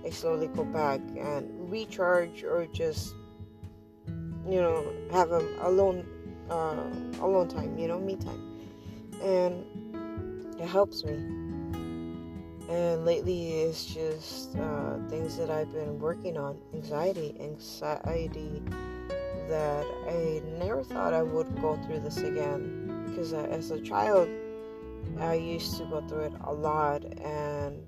I 0.05 0.09
slowly 0.09 0.47
go 0.47 0.63
back 0.63 1.01
and 1.17 1.71
recharge 1.71 2.43
or 2.43 2.65
just, 2.67 3.13
you 4.47 4.61
know, 4.61 4.85
have 5.11 5.31
a 5.31 5.41
alone, 5.61 6.05
uh, 6.49 6.89
alone 7.21 7.47
time, 7.47 7.77
you 7.77 7.87
know, 7.87 7.99
me 7.99 8.15
time. 8.15 8.59
And 9.21 9.65
it 10.59 10.67
helps 10.67 11.03
me 11.03 11.42
and 12.73 13.05
lately 13.05 13.61
it's 13.61 13.85
just 13.85 14.55
uh, 14.55 14.97
things 15.07 15.37
that 15.37 15.51
I've 15.51 15.71
been 15.71 15.99
working 15.99 16.37
on 16.37 16.57
anxiety, 16.73 17.35
anxiety 17.39 18.63
that 19.47 19.85
I 20.07 20.41
never 20.57 20.83
thought 20.83 21.13
I 21.13 21.21
would 21.21 21.61
go 21.61 21.75
through 21.85 21.99
this 21.99 22.17
again. 22.17 23.05
Because 23.07 23.33
as 23.33 23.69
a 23.69 23.79
child 23.79 24.27
I 25.19 25.35
used 25.35 25.77
to 25.77 25.85
go 25.85 26.01
through 26.07 26.25
it 26.25 26.33
a 26.43 26.51
lot 26.51 27.03
and 27.21 27.85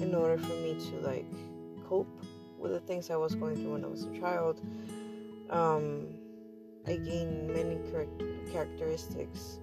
in 0.00 0.14
order 0.14 0.38
for 0.38 0.54
me 0.54 0.76
to 0.90 1.00
like 1.00 1.26
cope 1.88 2.22
with 2.58 2.70
the 2.70 2.80
things 2.80 3.10
I 3.10 3.16
was 3.16 3.34
going 3.34 3.56
through 3.56 3.72
when 3.72 3.84
I 3.84 3.88
was 3.88 4.04
a 4.04 4.20
child 4.20 4.60
um, 5.50 6.06
I 6.86 6.96
gained 6.96 7.48
many 7.48 7.80
char- 7.90 8.52
characteristics 8.52 9.58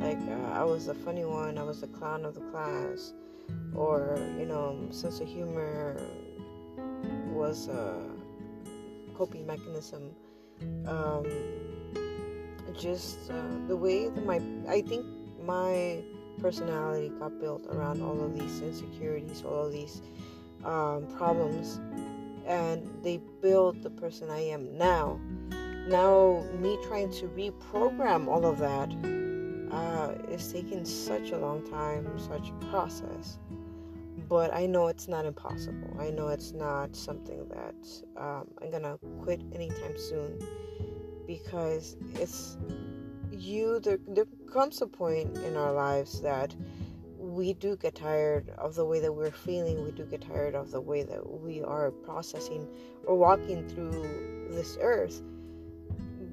like 0.00 0.18
uh, 0.28 0.52
I 0.52 0.64
was 0.64 0.86
the 0.86 0.94
funny 0.94 1.24
one, 1.24 1.58
I 1.58 1.62
was 1.62 1.82
the 1.82 1.86
clown 1.86 2.24
of 2.24 2.34
the 2.34 2.40
class, 2.40 3.12
or 3.74 4.18
you 4.38 4.46
know, 4.46 4.88
sense 4.90 5.20
of 5.20 5.28
humor 5.28 6.00
was 7.32 7.68
a 7.68 8.02
coping 9.14 9.46
mechanism. 9.46 10.10
Um, 10.86 11.26
just 12.78 13.30
uh, 13.30 13.66
the 13.68 13.76
way 13.76 14.08
that 14.08 14.24
my 14.24 14.40
I 14.68 14.80
think 14.82 15.04
my 15.44 16.02
personality 16.40 17.10
got 17.18 17.38
built 17.38 17.66
around 17.66 18.02
all 18.02 18.24
of 18.24 18.38
these 18.38 18.62
insecurities, 18.62 19.42
all 19.44 19.66
of 19.66 19.72
these 19.72 20.00
um, 20.64 21.06
problems, 21.16 21.80
and 22.46 22.88
they 23.02 23.18
build 23.42 23.82
the 23.82 23.90
person 23.90 24.30
I 24.30 24.40
am 24.40 24.76
now. 24.78 25.20
Now, 25.88 26.44
me 26.58 26.78
trying 26.84 27.10
to 27.12 27.26
reprogram 27.28 28.28
all 28.28 28.46
of 28.46 28.58
that 28.58 28.90
uh, 29.70 30.14
is 30.28 30.52
taking 30.52 30.84
such 30.84 31.30
a 31.30 31.38
long 31.38 31.68
time, 31.70 32.06
such 32.18 32.50
a 32.50 32.66
process. 32.66 33.38
But 34.28 34.54
I 34.54 34.66
know 34.66 34.88
it's 34.88 35.08
not 35.08 35.24
impossible. 35.24 35.96
I 35.98 36.10
know 36.10 36.28
it's 36.28 36.52
not 36.52 36.94
something 36.94 37.48
that 37.48 38.20
um, 38.20 38.48
I'm 38.62 38.70
gonna 38.70 38.98
quit 39.22 39.42
anytime 39.52 39.96
soon 39.96 40.38
because 41.26 41.96
it's 42.14 42.56
you. 43.30 43.80
There, 43.80 43.98
there 44.06 44.26
comes 44.52 44.82
a 44.82 44.86
point 44.86 45.36
in 45.38 45.56
our 45.56 45.72
lives 45.72 46.20
that 46.22 46.54
we 47.18 47.52
do 47.52 47.76
get 47.76 47.94
tired 47.94 48.50
of 48.56 48.74
the 48.74 48.84
way 48.84 49.00
that 49.00 49.12
we're 49.12 49.30
feeling. 49.30 49.84
We 49.84 49.90
do 49.92 50.04
get 50.04 50.22
tired 50.22 50.54
of 50.54 50.70
the 50.70 50.80
way 50.80 51.02
that 51.02 51.28
we 51.40 51.62
are 51.62 51.90
processing 51.90 52.66
or 53.04 53.16
walking 53.16 53.68
through 53.68 54.48
this 54.50 54.78
earth 54.80 55.22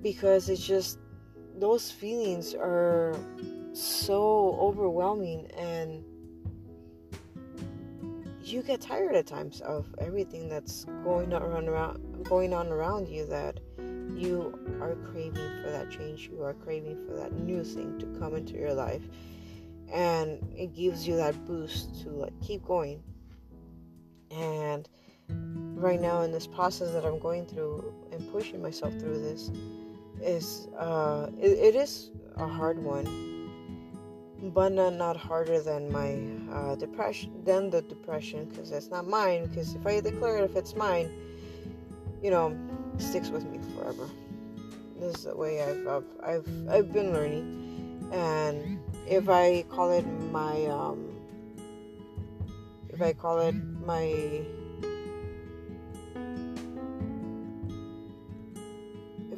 because 0.01 0.49
it's 0.49 0.65
just 0.65 0.99
those 1.59 1.91
feelings 1.91 2.53
are 2.53 3.15
so 3.73 4.57
overwhelming 4.59 5.49
and 5.57 6.03
you 8.43 8.61
get 8.61 8.79
tired 8.79 9.15
at 9.15 9.27
times 9.27 9.61
of 9.61 9.93
everything 9.97 10.47
that's 10.47 10.85
going 11.03 11.33
on 11.33 11.67
around 11.67 12.23
going 12.23 12.53
on 12.53 12.67
around 12.69 13.07
you 13.07 13.25
that 13.25 13.59
you 14.15 14.57
are 14.81 14.95
craving 15.11 15.61
for 15.63 15.69
that 15.69 15.91
change. 15.91 16.29
You 16.31 16.43
are 16.43 16.53
craving 16.53 17.05
for 17.05 17.15
that 17.15 17.33
new 17.33 17.63
thing 17.63 17.99
to 17.99 18.05
come 18.19 18.35
into 18.35 18.53
your 18.53 18.73
life. 18.73 19.03
And 19.91 20.39
it 20.55 20.73
gives 20.73 21.07
you 21.07 21.17
that 21.17 21.45
boost 21.45 22.01
to 22.03 22.09
like 22.09 22.33
keep 22.41 22.65
going. 22.65 23.03
And 24.31 24.87
right 25.29 26.01
now 26.01 26.21
in 26.21 26.31
this 26.31 26.47
process 26.47 26.91
that 26.91 27.05
i'm 27.05 27.19
going 27.19 27.45
through 27.45 27.93
and 28.11 28.31
pushing 28.31 28.61
myself 28.61 28.91
through 28.97 29.19
this 29.19 29.51
is 30.21 30.67
uh 30.77 31.27
it, 31.39 31.51
it 31.51 31.75
is 31.75 32.11
a 32.35 32.47
hard 32.47 32.77
one 32.81 33.25
but 34.53 34.71
not, 34.71 34.93
not 34.93 35.17
harder 35.17 35.59
than 35.59 35.91
my 35.91 36.15
uh, 36.53 36.75
depression 36.75 37.31
than 37.43 37.69
the 37.69 37.81
depression 37.83 38.45
because 38.45 38.71
it's 38.71 38.89
not 38.89 39.07
mine 39.07 39.47
because 39.47 39.73
if 39.73 39.85
i 39.85 39.99
declare 39.99 40.37
it 40.37 40.43
if 40.43 40.55
it's 40.55 40.75
mine 40.75 41.11
you 42.21 42.31
know 42.31 42.57
it 42.95 43.01
sticks 43.01 43.29
with 43.29 43.45
me 43.45 43.59
forever. 43.75 44.09
This 44.99 45.17
is 45.17 45.23
the 45.25 45.35
way 45.35 45.61
i've 45.61 45.87
i've 45.87 46.05
i've, 46.23 46.69
I've 46.69 46.93
been 46.93 47.13
learning. 47.13 48.09
And 48.11 48.79
if 49.07 49.29
i 49.29 49.63
call 49.69 49.91
it 49.91 50.05
my 50.31 50.65
um 50.65 51.13
if 52.89 53.01
i 53.01 53.13
call 53.13 53.39
it 53.39 53.55
my 53.85 54.43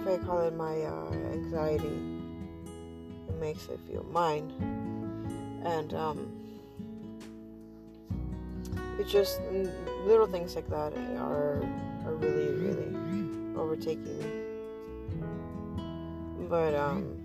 I 0.09 0.17
call 0.17 0.41
it 0.41 0.55
my 0.55 0.81
uh, 0.81 1.11
anxiety, 1.31 2.01
it 3.27 3.35
makes 3.39 3.67
it 3.67 3.79
feel 3.87 4.03
mine. 4.11 4.51
And 5.63 5.93
um, 5.93 6.31
it's 8.97 9.11
just 9.11 9.39
little 10.05 10.25
things 10.25 10.55
like 10.55 10.67
that 10.69 10.93
are 11.17 11.61
are 12.05 12.15
really 12.15 12.53
really 12.55 12.95
overtaking 13.55 14.17
me. 14.19 14.25
But 16.49 16.73
um, 16.73 17.15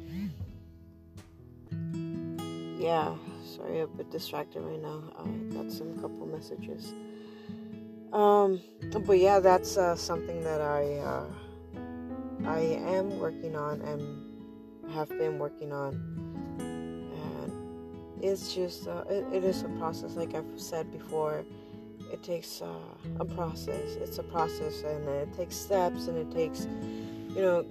yeah, 2.78 3.14
sorry, 3.44 3.80
I'm 3.80 3.84
a 3.84 3.96
bit 3.96 4.10
distracted 4.10 4.60
right 4.60 4.82
now. 4.82 5.02
I 5.18 5.22
got 5.54 5.72
some 5.72 5.94
couple 6.02 6.26
messages. 6.26 6.92
Um, 8.12 8.60
but 9.06 9.18
yeah, 9.18 9.40
that's 9.40 9.78
uh, 9.78 9.96
something 9.96 10.42
that 10.44 10.60
I. 10.60 10.98
Uh, 10.98 11.24
I 12.46 12.60
am 12.60 13.18
working 13.18 13.56
on 13.56 13.80
and 13.82 14.92
have 14.92 15.08
been 15.08 15.38
working 15.38 15.72
on. 15.72 15.94
And 16.58 17.52
it's 18.22 18.54
just, 18.54 18.86
uh, 18.86 19.04
it, 19.08 19.26
it 19.32 19.44
is 19.44 19.62
a 19.62 19.68
process, 19.80 20.14
like 20.16 20.34
I've 20.34 20.44
said 20.56 20.92
before. 20.92 21.44
It 22.12 22.22
takes 22.22 22.60
uh, 22.62 22.68
a 23.18 23.24
process. 23.24 23.96
It's 23.96 24.18
a 24.18 24.22
process, 24.22 24.82
and 24.82 25.08
it 25.08 25.32
takes 25.34 25.56
steps, 25.56 26.06
and 26.06 26.16
it 26.16 26.30
takes, 26.30 26.66
you 27.34 27.40
know, 27.42 27.64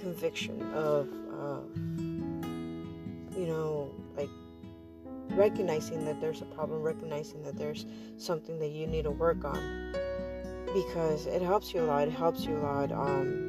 conviction 0.00 0.60
of, 0.74 1.08
uh, 1.40 1.60
you 3.36 3.46
know, 3.46 3.90
like 4.16 4.28
recognizing 5.30 6.04
that 6.04 6.20
there's 6.20 6.42
a 6.42 6.44
problem, 6.44 6.82
recognizing 6.82 7.42
that 7.42 7.56
there's 7.56 7.86
something 8.16 8.58
that 8.58 8.68
you 8.68 8.86
need 8.86 9.04
to 9.04 9.10
work 9.10 9.44
on, 9.44 9.92
because 10.72 11.26
it 11.26 11.42
helps 11.42 11.72
you 11.74 11.80
a 11.80 11.86
lot. 11.86 12.06
It 12.06 12.12
helps 12.12 12.44
you 12.44 12.56
a 12.56 12.60
lot. 12.60 12.92
Um, 12.92 13.43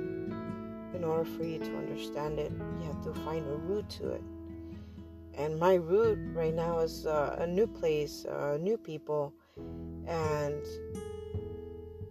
in 1.06 1.12
order 1.12 1.30
for 1.38 1.44
you 1.44 1.60
to 1.60 1.78
understand 1.78 2.39
it, 2.39 2.52
you 2.80 2.88
have 2.88 3.00
to 3.04 3.13
find 3.22 3.46
a 3.46 3.56
root 3.56 3.88
to 3.88 4.10
it. 4.10 4.24
And 5.38 5.60
my 5.60 5.76
root 5.76 6.18
right 6.34 6.54
now 6.54 6.80
is 6.80 7.06
uh, 7.06 7.36
a 7.39 7.46
new 7.46 7.68
place, 7.68 8.26
uh, 8.26 8.58
new 8.60 8.76
people, 8.76 9.32
and 10.08 10.65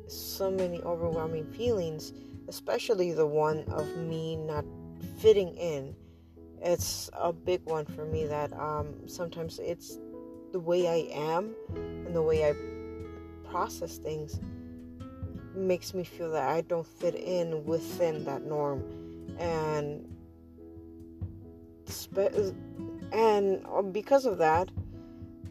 so 0.07 0.49
many 0.49 0.81
overwhelming 0.83 1.45
feelings, 1.45 2.13
especially 2.47 3.11
the 3.11 3.27
one 3.27 3.65
of 3.73 3.97
me 3.97 4.37
not 4.37 4.65
fitting 5.19 5.57
in. 5.57 5.97
It's 6.63 7.11
a 7.15 7.33
big 7.33 7.65
one 7.65 7.87
for 7.87 8.05
me 8.05 8.27
that 8.27 8.53
um, 8.53 9.09
sometimes 9.09 9.59
it's 9.59 9.99
the 10.53 10.61
way 10.61 10.87
I 10.87 11.13
am 11.13 11.57
and 11.75 12.15
the 12.15 12.23
way 12.23 12.49
I 12.49 12.55
process 13.51 13.99
things 13.99 14.39
makes 15.55 15.95
me 15.95 16.05
feel 16.05 16.31
that 16.33 16.49
I 16.49 16.63
don't 16.63 16.87
fit 16.87 17.15
in 17.15 17.65
within 17.65 18.25
that 18.25 18.43
norm, 18.43 18.83
and 19.39 20.09
and 23.13 23.65
um, 23.67 23.93
because 23.93 24.27
of 24.27 24.39
that, 24.39 24.71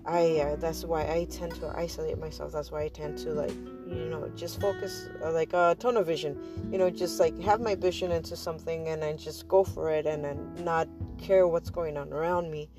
I 0.05 0.39
uh, 0.39 0.55
that's 0.57 0.83
why 0.83 1.01
I 1.03 1.27
tend 1.29 1.55
to 1.55 1.71
isolate 1.75 2.17
myself. 2.17 2.51
That's 2.51 2.71
why 2.71 2.83
I 2.83 2.87
tend 2.89 3.17
to 3.19 3.31
like 3.31 3.55
you 3.87 4.09
know 4.09 4.29
just 4.35 4.59
focus 4.59 5.07
uh, 5.23 5.31
like 5.31 5.53
a 5.53 5.57
uh, 5.57 5.75
tunnel 5.75 6.03
vision. 6.03 6.37
You 6.71 6.77
know, 6.77 6.89
just 6.89 7.19
like 7.19 7.39
have 7.41 7.61
my 7.61 7.75
vision 7.75 8.11
into 8.11 8.35
something 8.35 8.87
and 8.89 9.01
then 9.01 9.17
just 9.17 9.47
go 9.47 9.63
for 9.63 9.89
it 9.89 10.05
and 10.05 10.23
then 10.23 10.53
not 10.63 10.87
care 11.17 11.47
what's 11.47 11.69
going 11.69 11.97
on 11.97 12.11
around 12.11 12.51
me. 12.51 12.69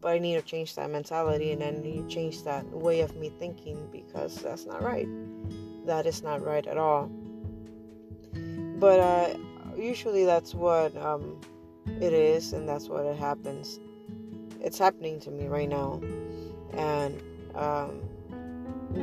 But 0.00 0.14
I 0.14 0.18
need 0.18 0.34
to 0.34 0.42
change 0.42 0.74
that 0.74 0.90
mentality 0.90 1.52
and 1.52 1.62
then 1.62 2.08
change 2.08 2.42
that 2.42 2.68
way 2.70 3.00
of 3.00 3.16
me 3.16 3.30
thinking 3.38 3.88
because 3.90 4.36
that's 4.36 4.66
not 4.66 4.82
right 4.82 5.08
that 5.84 6.06
is 6.06 6.22
not 6.22 6.44
right 6.44 6.66
at 6.66 6.76
all. 6.76 7.10
But 8.78 9.00
uh, 9.00 9.34
usually 9.76 10.24
that's 10.24 10.54
what 10.54 10.96
um, 10.96 11.40
it 12.00 12.12
is, 12.12 12.52
and 12.52 12.68
that's 12.68 12.88
what 12.88 13.04
it 13.04 13.16
happens. 13.16 13.80
It's 14.60 14.78
happening 14.78 15.20
to 15.20 15.30
me 15.30 15.46
right 15.46 15.68
now, 15.68 16.00
and 16.72 17.22
um, 17.54 18.00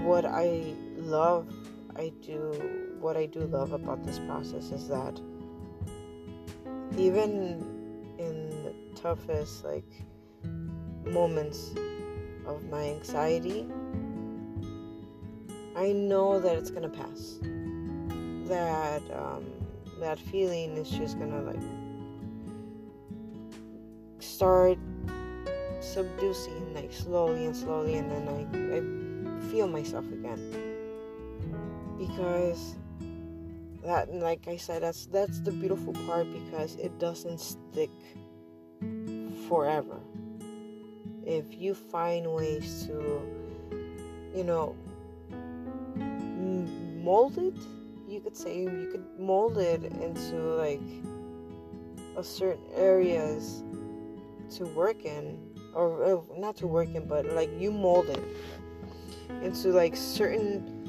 what 0.04 0.26
I 0.26 0.74
love, 0.98 1.48
I 1.96 2.12
do. 2.22 2.98
What 3.00 3.18
I 3.18 3.26
do 3.26 3.40
love 3.42 3.72
about 3.74 4.04
this 4.04 4.20
process 4.20 4.72
is 4.72 4.88
that 4.90 5.20
even 6.98 8.14
in 8.20 8.50
the 8.64 8.74
toughest 8.96 9.64
like 9.64 9.90
moments 11.06 11.72
of 12.46 12.64
my 12.70 12.84
anxiety 12.84 13.66
I 15.82 15.94
know 15.94 16.40
that 16.40 16.58
it's 16.58 16.70
gonna 16.70 16.90
pass. 16.90 17.40
That 18.48 19.02
um, 19.18 19.46
that 20.00 20.20
feeling 20.20 20.78
is 20.78 20.88
just 20.88 21.18
gonna 21.18 21.42
like 21.42 21.60
start 24.20 24.78
subducing 25.80 26.76
like 26.76 26.94
slowly 26.94 27.48
and 27.48 27.58
slowly, 27.58 27.96
and 27.96 28.12
then 28.12 28.28
I 28.30 28.78
I 28.78 29.50
feel 29.50 29.68
myself 29.68 30.06
again 30.12 30.40
because 31.98 32.76
that 33.84 34.14
like 34.14 34.48
I 34.48 34.58
said 34.58 34.84
that's 34.84 35.08
that's 35.08 35.40
the 35.40 35.52
beautiful 35.52 35.94
part 36.06 36.28
because 36.32 36.76
it 36.76 37.00
doesn't 37.00 37.40
stick 37.40 37.90
forever. 39.50 40.00
If 41.26 41.56
you 41.60 41.74
find 41.74 42.32
ways 42.32 42.86
to 42.86 43.20
you 44.36 44.44
know 44.44 44.76
mold 47.02 47.38
it 47.38 47.54
you 48.08 48.20
could 48.20 48.36
say 48.36 48.60
you 48.60 48.90
could 48.92 49.06
mold 49.20 49.58
it 49.58 49.84
into 49.84 50.36
like 50.56 50.82
a 52.18 52.24
certain 52.24 52.64
areas 52.76 53.64
to 54.50 54.66
work 54.76 55.06
in 55.06 55.40
or 55.74 56.04
uh, 56.04 56.22
not 56.38 56.56
to 56.58 56.68
work 56.68 56.90
in 56.94 57.08
but 57.08 57.26
like 57.34 57.50
you 57.60 57.72
mold 57.72 58.10
it 58.10 58.24
into 59.42 59.70
like 59.70 59.96
certain 59.96 60.82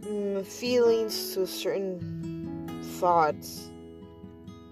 mm, 0.00 0.44
feelings 0.44 1.34
to 1.34 1.46
certain 1.46 2.80
thoughts 2.98 3.70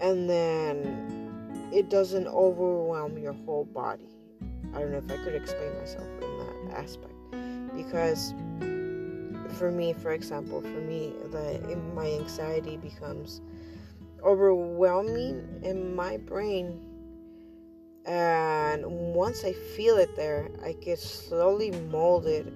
and 0.01 0.29
then 0.29 1.69
it 1.71 1.89
doesn't 1.89 2.27
overwhelm 2.27 3.17
your 3.17 3.33
whole 3.33 3.65
body. 3.65 4.07
I 4.73 4.79
don't 4.79 4.91
know 4.91 4.97
if 4.97 5.11
i 5.11 5.23
could 5.23 5.35
explain 5.35 5.75
myself 5.77 6.07
in 6.21 6.67
that 6.67 6.77
aspect 6.77 7.13
because 7.75 8.33
for 9.59 9.69
me, 9.69 9.91
for 9.91 10.13
example, 10.13 10.61
for 10.61 10.67
me, 10.79 11.13
the 11.31 11.59
my 11.93 12.07
anxiety 12.07 12.77
becomes 12.77 13.41
overwhelming 14.23 15.45
in 15.61 15.93
my 15.95 16.15
brain. 16.15 16.79
And 18.05 18.85
once 18.85 19.43
I 19.43 19.51
feel 19.51 19.97
it 19.97 20.15
there, 20.15 20.49
I 20.63 20.71
get 20.71 20.97
slowly 20.97 21.71
molded 21.91 22.53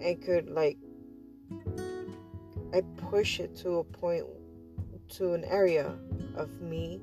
and 0.00 0.22
could 0.22 0.50
like 0.50 0.76
I 2.74 2.82
push 3.10 3.40
it 3.40 3.56
to 3.56 3.78
a 3.78 3.84
point 3.84 4.26
to 5.16 5.32
an 5.32 5.44
area 5.44 5.96
of 6.36 6.60
me 6.60 7.00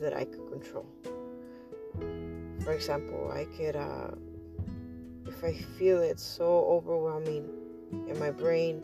that 0.00 0.14
I 0.14 0.24
could 0.24 0.48
control. 0.48 0.86
For 2.62 2.72
example, 2.72 3.32
I 3.34 3.46
could 3.56 3.74
uh 3.74 4.12
if 5.26 5.42
I 5.42 5.54
feel 5.76 6.00
it 6.02 6.20
so 6.20 6.46
overwhelming 6.66 7.59
in 7.90 8.18
my 8.18 8.30
brain, 8.30 8.82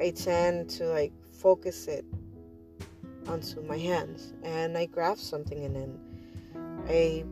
I 0.00 0.10
tend 0.10 0.70
to 0.70 0.84
like 0.86 1.12
focus 1.32 1.86
it 1.86 2.04
onto 3.28 3.60
my 3.62 3.76
hands 3.78 4.32
and 4.42 4.78
I 4.78 4.86
grab 4.86 5.18
something 5.18 5.64
and 5.64 5.74
then 5.74 5.98
I 6.88 7.24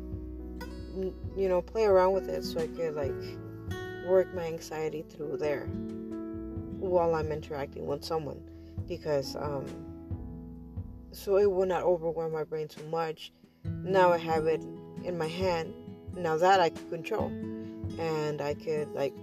you 1.37 1.48
know 1.48 1.62
play 1.62 1.84
around 1.84 2.12
with 2.12 2.28
it 2.28 2.44
so 2.44 2.60
I 2.60 2.66
could 2.66 2.94
like 2.94 3.12
work 4.06 4.32
my 4.34 4.44
anxiety 4.44 5.02
through 5.08 5.38
there 5.38 5.66
while 6.78 7.14
I'm 7.14 7.32
interacting 7.32 7.87
with 7.87 8.04
someone 8.04 8.40
because 8.87 9.37
um 9.37 9.66
so 11.12 11.37
it 11.38 11.50
will 11.50 11.66
not 11.66 11.82
overwhelm 11.82 12.32
my 12.32 12.42
brain 12.42 12.66
too 12.66 12.84
much. 12.88 13.32
Now 13.64 14.12
I 14.12 14.18
have 14.18 14.46
it 14.46 14.62
in 15.04 15.16
my 15.16 15.28
hand. 15.28 15.72
Now 16.16 16.37
that 16.37 16.60
I 16.60 16.70
can 16.70 16.88
control 16.90 17.28
and 17.98 18.40
I 18.40 18.54
could 18.54 18.92
like 18.92 19.14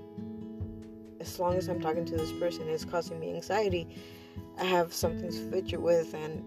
as 1.22 1.40
long 1.40 1.56
as 1.56 1.70
I'm 1.70 1.80
talking 1.80 2.04
to 2.06 2.18
this 2.18 2.32
person 2.34 2.68
it's 2.68 2.84
causing 2.84 3.20
me 3.20 3.34
anxiety, 3.34 3.88
I 4.60 4.66
have 4.66 4.92
something 4.94 5.32
to 5.32 5.52
fidget 5.52 5.82
with 5.82 6.14
and 6.14 6.44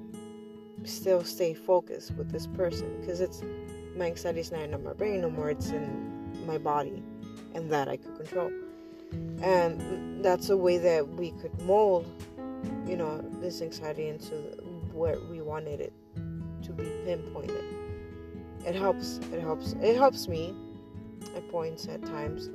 still 0.83 1.25
stay 1.25 1.55
focused 1.55 2.11
with 2.13 2.31
this 2.31 2.47
person 2.47 3.01
because 3.01 3.21
it's 3.21 3.43
my 3.97 4.07
anxiety 4.07 4.41
is 4.41 4.51
not 4.51 4.63
in 4.63 4.85
my 4.85 4.93
brain 4.93 5.23
no 5.23 5.31
more 5.31 5.49
it's 5.49 5.71
in 5.71 6.47
my 6.47 6.59
body 6.59 7.03
and 7.55 7.71
that 7.71 7.89
I 7.89 7.97
could 7.97 8.17
control. 8.17 8.51
And 9.41 10.25
that's 10.25 10.51
a 10.51 10.57
way 10.57 10.79
that 10.79 11.09
we 11.09 11.31
could 11.31 11.59
mold 11.63 12.07
you 12.87 12.97
know 12.97 13.19
this 13.41 13.63
anxiety 13.63 14.09
into 14.09 14.35
where 14.93 15.19
we 15.31 15.41
wanted 15.41 15.81
it 15.81 15.93
to 16.63 16.73
be 16.73 16.85
pinpointed. 17.05 17.65
It 18.67 18.75
helps 18.75 19.19
it 19.33 19.41
helps 19.41 19.75
it 19.81 19.97
helps 19.97 20.27
me 20.29 20.55
at 21.37 21.49
points 21.51 21.87
at 21.89 22.05
times. 22.05 22.49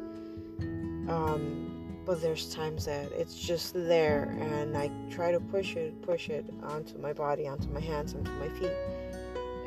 Um, 1.10 1.69
but 2.10 2.24
there's 2.24 2.52
times 2.52 2.86
that 2.86 3.12
it's 3.12 3.36
just 3.36 3.72
there 3.76 4.36
and 4.42 4.76
I 4.76 4.90
try 5.12 5.32
to 5.32 5.40
push 5.40 5.76
it, 5.76 6.02
push 6.02 6.28
it 6.28 6.44
onto 6.64 6.98
my 6.98 7.14
body, 7.14 7.48
onto 7.48 7.70
my 7.70 7.80
hands, 7.80 8.16
onto 8.16 8.32
my 8.32 8.50
feet. 8.50 8.74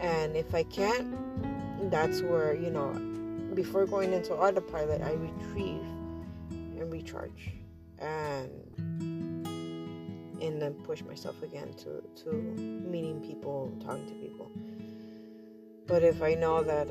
And 0.00 0.34
if 0.34 0.52
I 0.52 0.64
can't, 0.64 1.14
that's 1.88 2.20
where, 2.20 2.52
you 2.52 2.70
know, 2.70 2.94
before 3.54 3.86
going 3.86 4.12
into 4.12 4.34
autopilot, 4.34 5.02
I 5.02 5.12
retrieve 5.12 5.84
and 6.50 6.92
recharge 6.92 7.52
and 8.00 8.50
and 10.42 10.60
then 10.60 10.74
push 10.82 11.00
myself 11.04 11.40
again 11.44 11.72
to, 11.74 12.02
to 12.24 12.32
meeting 12.32 13.20
people, 13.20 13.72
talking 13.86 14.08
to 14.08 14.14
people. 14.14 14.50
But 15.86 16.02
if 16.02 16.20
I 16.20 16.34
know 16.34 16.64
that 16.64 16.88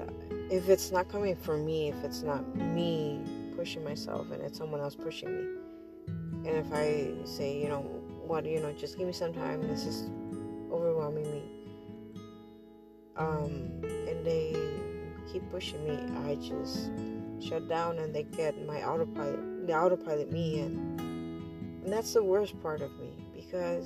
if 0.50 0.70
it's 0.70 0.92
not 0.94 1.10
coming 1.10 1.36
from 1.36 1.66
me, 1.66 1.90
if 1.90 2.02
it's 2.06 2.22
not 2.22 2.56
me 2.56 3.20
pushing 3.62 3.84
myself 3.84 4.32
and 4.32 4.42
it's 4.42 4.58
someone 4.58 4.82
else 4.82 4.96
pushing 4.96 5.30
me. 5.30 6.50
And 6.50 6.58
if 6.58 6.74
I 6.74 7.14
say, 7.26 7.62
you 7.62 7.70
know, 7.70 7.82
what, 8.26 8.44
you 8.44 8.60
know, 8.60 8.74
just 8.74 8.98
give 8.98 9.06
me 9.06 9.14
some 9.14 9.34
time, 9.34 9.62
this 9.68 9.86
is 9.86 10.10
overwhelming 10.72 11.32
me. 11.32 11.44
Um, 13.18 13.70
and 14.10 14.26
they 14.26 14.56
keep 15.32 15.48
pushing 15.52 15.84
me, 15.84 15.96
I 16.28 16.38
just 16.38 16.90
shut 17.40 17.70
down 17.70 18.00
and 18.00 18.16
they 18.16 18.24
get 18.24 18.66
my 18.66 18.82
autopilot, 18.84 19.68
the 19.68 19.76
autopilot 19.76 20.32
me, 20.32 20.62
and, 20.62 21.00
and 21.84 21.94
that's 21.94 22.16
the 22.16 22.24
worst 22.24 22.60
part 22.64 22.82
of 22.82 22.90
me 23.00 23.12
because 23.32 23.86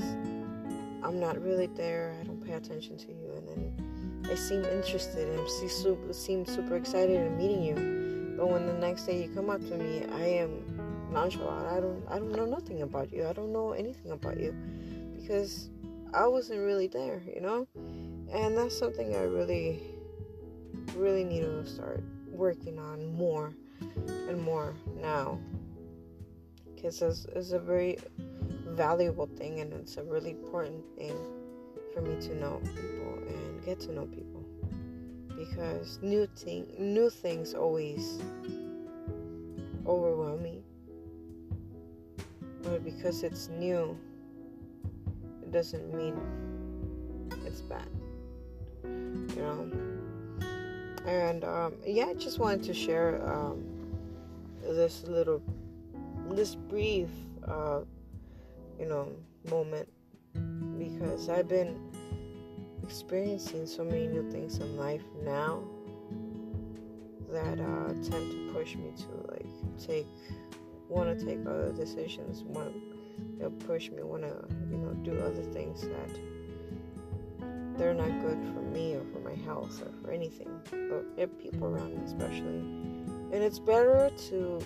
I'm 1.03 1.19
not 1.19 1.37
really 1.43 1.67
there. 1.67 2.15
I 2.21 2.23
don't 2.23 2.41
pay 2.41 2.53
attention 2.53 2.95
to 2.95 3.07
you, 3.07 3.29
and 3.35 3.47
then 3.49 4.29
I 4.31 4.35
seem 4.35 4.63
interested 4.63 5.27
and 5.27 6.15
seem 6.15 6.45
super 6.45 6.77
excited 6.77 7.19
in 7.19 7.37
meeting 7.37 7.61
you 7.61 8.04
but 8.35 8.49
when 8.49 8.67
the 8.67 8.73
next 8.73 9.05
day 9.05 9.23
you 9.23 9.29
come 9.29 9.49
up 9.49 9.61
to 9.61 9.77
me, 9.77 10.03
I 10.13 10.25
am 10.25 11.09
nonchalant. 11.11 11.67
I 11.67 11.79
don't 11.79 12.03
I 12.09 12.19
don't 12.19 12.31
know 12.31 12.45
nothing 12.45 12.81
about 12.81 13.11
you. 13.11 13.27
I 13.27 13.33
don't 13.33 13.53
know 13.53 13.71
anything 13.71 14.11
about 14.11 14.39
you 14.39 14.53
because 15.15 15.69
I 16.13 16.27
wasn't 16.27 16.59
really 16.59 16.87
there, 16.87 17.21
you 17.33 17.41
know? 17.41 17.67
And 18.31 18.57
that's 18.57 18.77
something 18.77 19.15
I 19.15 19.23
really 19.23 19.81
really 20.95 21.23
need 21.23 21.41
to 21.41 21.65
start 21.65 22.03
working 22.29 22.77
on 22.79 23.15
more 23.15 23.53
and 24.27 24.41
more 24.41 24.75
now. 25.01 25.39
Cuz 26.81 27.01
it's, 27.01 27.25
it's 27.35 27.51
a 27.51 27.59
very 27.59 27.97
valuable 28.75 29.27
thing 29.37 29.61
and 29.61 29.71
it's 29.73 29.97
a 29.97 30.03
really 30.03 30.31
important 30.31 30.83
thing 30.97 31.15
for 31.93 32.01
me 32.01 32.19
to 32.19 32.35
know 32.35 32.59
people 32.75 33.13
and 33.29 33.63
get 33.63 33.79
to 33.79 33.93
know 33.93 34.05
people 34.05 34.34
because 35.37 35.99
new 36.01 36.27
thing 36.27 36.65
new 36.77 37.09
things 37.09 37.53
always 37.53 38.19
overwhelm 39.85 40.41
me. 40.41 40.63
But 42.63 42.83
because 42.83 43.23
it's 43.23 43.49
new, 43.49 43.97
it 45.43 45.51
doesn't 45.51 45.93
mean 45.93 46.19
it's 47.45 47.61
bad. 47.61 47.87
You 48.83 49.35
know? 49.37 49.71
And 51.05 51.43
um, 51.43 51.73
yeah, 51.85 52.05
I 52.07 52.13
just 52.15 52.39
wanted 52.39 52.63
to 52.63 52.73
share 52.73 53.21
um, 53.31 53.63
this 54.63 55.03
little, 55.03 55.41
this 56.31 56.55
brief, 56.55 57.09
uh, 57.47 57.81
you 58.79 58.87
know, 58.87 59.11
moment 59.49 59.87
because 60.79 61.29
I've 61.29 61.47
been 61.47 61.79
experiencing 62.85 63.65
so 63.65 63.83
many 63.83 64.07
new 64.07 64.29
things 64.31 64.59
in 64.59 64.77
life 64.77 65.03
now 65.23 65.63
that 67.31 67.59
uh, 67.59 67.87
tend 68.09 68.31
to 68.31 68.49
push 68.53 68.75
me 68.75 68.91
to 68.95 69.31
like 69.31 69.47
take 69.77 70.07
want 70.87 71.17
to 71.17 71.25
take 71.25 71.39
other 71.47 71.73
decisions 71.73 72.43
want 72.43 72.73
to 73.39 73.49
push 73.65 73.89
me 73.89 74.03
want 74.03 74.21
to 74.21 74.35
you 74.69 74.77
know 74.77 74.93
do 75.03 75.19
other 75.21 75.43
things 75.43 75.81
that 75.81 76.19
they're 77.77 77.93
not 77.93 78.09
good 78.21 78.41
for 78.53 78.61
me 78.61 78.95
or 78.95 79.03
for 79.11 79.19
my 79.19 79.35
health 79.43 79.81
or 79.81 79.91
for 80.01 80.11
anything 80.11 80.47
but 80.71 81.39
people 81.39 81.67
around 81.67 81.95
me 81.95 82.05
especially. 82.05 82.59
And 83.31 83.43
it's 83.43 83.59
better 83.59 84.11
to 84.29 84.61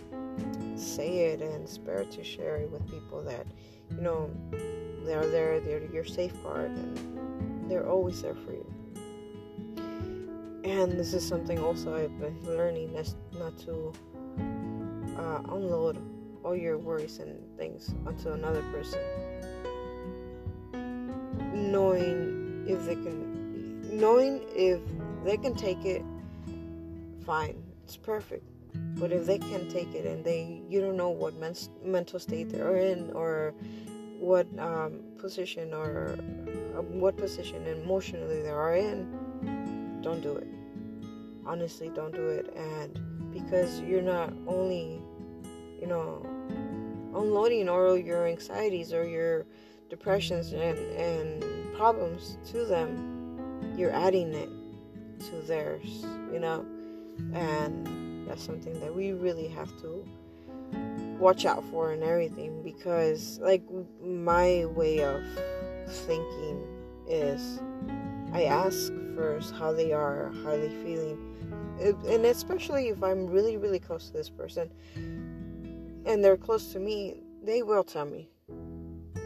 say 0.76 1.32
it 1.32 1.42
and 1.42 1.68
better 1.86 2.06
to 2.06 2.24
share 2.24 2.58
it 2.58 2.70
with 2.70 2.86
people 2.90 3.22
that 3.24 3.48
you 3.92 4.02
know 4.02 4.30
they're 5.06 5.28
there 5.30 5.60
they're 5.60 5.84
your 5.92 6.06
safeguard 6.06 6.72
and 6.72 7.19
they're 7.70 7.88
always 7.88 8.22
there 8.22 8.36
for 8.36 8.52
you. 8.52 8.66
And 10.64 10.92
this 10.92 11.14
is 11.14 11.26
something 11.26 11.60
also 11.60 11.96
I've 11.96 12.20
been 12.20 12.38
learning 12.46 12.94
that's 12.94 13.16
not 13.38 13.58
to 13.60 13.94
uh, 15.18 15.42
unload 15.50 15.98
all 16.44 16.56
your 16.56 16.78
worries 16.78 17.20
and 17.20 17.40
things 17.58 17.94
onto 18.06 18.32
another 18.32 18.62
person. 18.72 19.00
Knowing 21.54 22.66
if 22.68 22.86
they 22.86 22.96
can, 22.96 23.98
knowing 23.98 24.42
if 24.56 24.80
they 25.24 25.38
can 25.38 25.56
take 25.56 25.84
it, 25.86 26.04
fine, 27.26 27.62
it's 27.84 27.98
perfect. 27.98 28.44
But 29.00 29.12
if 29.12 29.26
they 29.26 29.40
can't 29.40 29.70
take 29.70 29.94
it 29.96 30.06
and 30.06 30.24
they, 30.24 30.62
you 30.70 30.80
don't 30.82 30.96
know 30.98 31.10
what 31.10 31.36
men- 31.36 31.56
mental 31.84 32.20
state 32.20 32.50
they're 32.50 32.78
in 32.78 33.12
or 33.12 33.54
what 34.20 34.48
um, 34.60 35.00
position 35.18 35.74
or 35.74 36.18
what 36.82 37.18
position 37.18 37.66
emotionally 37.68 38.42
they 38.42 38.50
are 38.50 38.76
in, 38.76 40.00
don't 40.02 40.22
do 40.22 40.36
it. 40.36 40.48
Honestly, 41.46 41.90
don't 41.90 42.14
do 42.14 42.30
it. 42.30 42.54
And 42.56 43.00
because 43.34 43.82
you're 43.82 44.02
not 44.02 44.34
only, 44.48 45.02
you 45.80 45.88
know, 45.88 46.26
unloading 47.16 47.70
all 47.70 47.98
your 47.98 48.28
anxieties 48.28 48.94
or 48.94 49.08
your 49.08 49.46
depressions 49.90 50.54
and, 50.54 50.78
and 50.96 51.76
problems 51.76 52.38
to 52.52 52.66
them, 52.66 53.76
you're 53.78 53.92
adding 53.92 54.34
it 54.34 54.50
to 55.30 55.42
theirs, 55.48 56.06
you 56.32 56.40
know? 56.40 56.66
And 57.34 58.28
that's 58.28 58.44
something 58.44 58.80
that 58.80 58.94
we 58.94 59.12
really 59.12 59.48
have 59.48 59.70
to 59.82 60.08
watch 61.20 61.46
out 61.46 61.64
for 61.66 61.92
and 61.92 62.04
everything 62.04 62.64
because, 62.64 63.40
like, 63.42 63.64
my 64.02 64.66
way 64.66 65.04
of 65.04 65.22
thinking 65.90 66.66
is 67.08 67.60
I 68.34 68.44
ask 68.44 68.94
first 69.16 69.54
how 69.56 69.74
they 69.74 69.92
are, 69.92 70.32
how 70.44 70.52
they 70.52 70.70
feeling, 70.84 71.18
and 71.82 72.26
especially 72.26 72.90
if 72.90 73.02
I'm 73.04 73.28
really, 73.28 73.58
really 73.58 73.80
close 73.80 74.08
to 74.08 74.14
this 74.14 74.30
person 74.30 74.70
and 76.06 76.24
they're 76.24 76.38
close 76.38 76.72
to 76.74 76.80
me, 76.80 77.22
they 77.44 77.64
will 77.64 77.84
tell 77.84 78.06
me. 78.06 78.30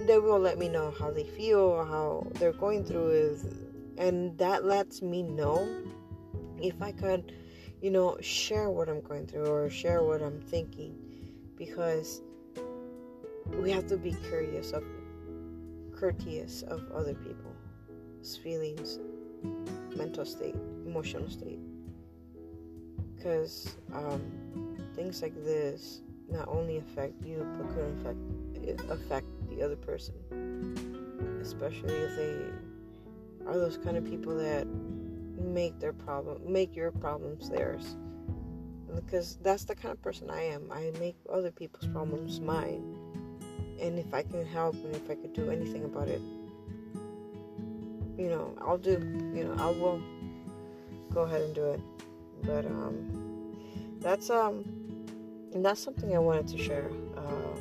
they 0.06 0.20
will 0.20 0.40
let 0.40 0.58
me 0.58 0.68
know 0.68 0.94
how 1.00 1.12
they 1.12 1.24
feel 1.24 1.86
how 1.86 2.28
they're 2.34 2.52
going 2.54 2.84
through 2.84 3.10
it. 3.10 3.40
And 3.98 4.38
that 4.38 4.66
lets 4.66 5.02
me 5.02 5.22
know 5.24 5.68
if 6.62 6.82
i 6.82 6.92
could 6.92 7.34
you 7.82 7.92
know 7.92 8.18
share 8.22 8.70
what 8.70 8.88
i'm 8.90 9.02
going 9.02 9.28
through 9.28 9.46
or 9.46 9.70
share 9.70 10.04
what 10.04 10.22
i'm 10.22 10.42
thinking. 10.42 10.96
Because 11.58 12.22
we 13.62 13.72
have 13.72 13.88
to 13.88 13.98
be 13.98 14.14
curious 14.28 14.72
of 14.72 14.84
courteous 16.04 16.64
of 16.64 16.84
other 16.92 17.14
people's 17.14 18.36
feelings 18.44 19.00
mental 19.96 20.26
state 20.26 20.56
emotional 20.86 21.30
state. 21.30 21.62
Because 23.16 23.78
um, 23.94 24.22
things 24.98 25.22
like 25.22 25.34
this 25.46 26.02
not 26.30 26.50
only 26.50 26.76
affect 26.76 27.24
you 27.26 27.48
but 27.58 27.74
could 27.74 27.86
affect 27.98 28.92
affect 28.92 29.28
the 29.50 29.64
other 29.64 29.78
person. 29.78 30.14
Especially 31.42 31.94
if 31.94 32.18
they 32.18 33.48
are 33.48 33.58
those 33.58 33.78
kind 33.78 33.96
of 33.96 34.04
people 34.04 34.36
that 34.36 34.68
make 35.38 35.80
their 35.80 35.94
problem 35.94 36.38
make 36.46 36.76
your 36.76 36.92
problems 36.92 37.50
theirs. 37.50 37.96
Because 38.94 39.38
that's 39.42 39.64
the 39.64 39.74
kind 39.74 39.94
of 39.94 40.02
person 40.02 40.30
I 40.30 40.42
am. 40.42 40.70
I 40.70 40.92
make 41.00 41.16
other 41.32 41.50
people's 41.50 41.88
problems 41.88 42.42
mine 42.42 43.03
and 43.84 44.00
if 44.00 44.14
I 44.14 44.24
can 44.24 44.46
help 44.46 44.76
and 44.76 44.96
if 44.96 45.10
I 45.10 45.16
could 45.16 45.34
do 45.34 45.52
anything 45.52 45.84
about 45.84 46.08
it 46.08 46.22
you 48.18 48.30
know 48.30 48.56
I'll 48.62 48.78
do 48.78 48.92
you 49.36 49.44
know 49.44 49.56
I 49.60 49.70
will 49.70 50.02
go 51.14 51.22
ahead 51.22 51.42
and 51.42 51.56
do 51.56 51.66
it. 51.68 51.82
But 52.44 52.66
um 52.66 53.56
that's 54.00 54.30
um 54.30 54.66
and 55.54 55.64
that's 55.64 55.82
something 55.82 56.16
I 56.16 56.20
wanted 56.20 56.48
to 56.48 56.58
share. 56.58 56.90
Uh, 57.16 57.60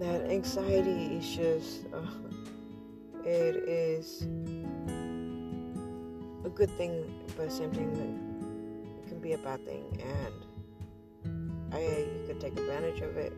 that 0.00 0.28
anxiety 0.28 1.16
is 1.16 1.36
just 1.36 1.86
uh, 1.94 2.04
it 3.24 3.56
is 3.56 4.22
a 6.44 6.50
good 6.50 6.70
thing 6.70 7.04
but 7.36 7.50
same 7.52 7.70
thing 7.70 7.92
that 7.94 9.02
it 9.02 9.08
can 9.08 9.20
be 9.20 9.32
a 9.32 9.38
bad 9.38 9.64
thing. 9.64 9.84
And 10.02 10.34
I 11.72 11.80
you 11.80 12.24
could 12.26 12.40
take 12.40 12.58
advantage 12.58 13.00
of 13.00 13.16
it 13.16 13.32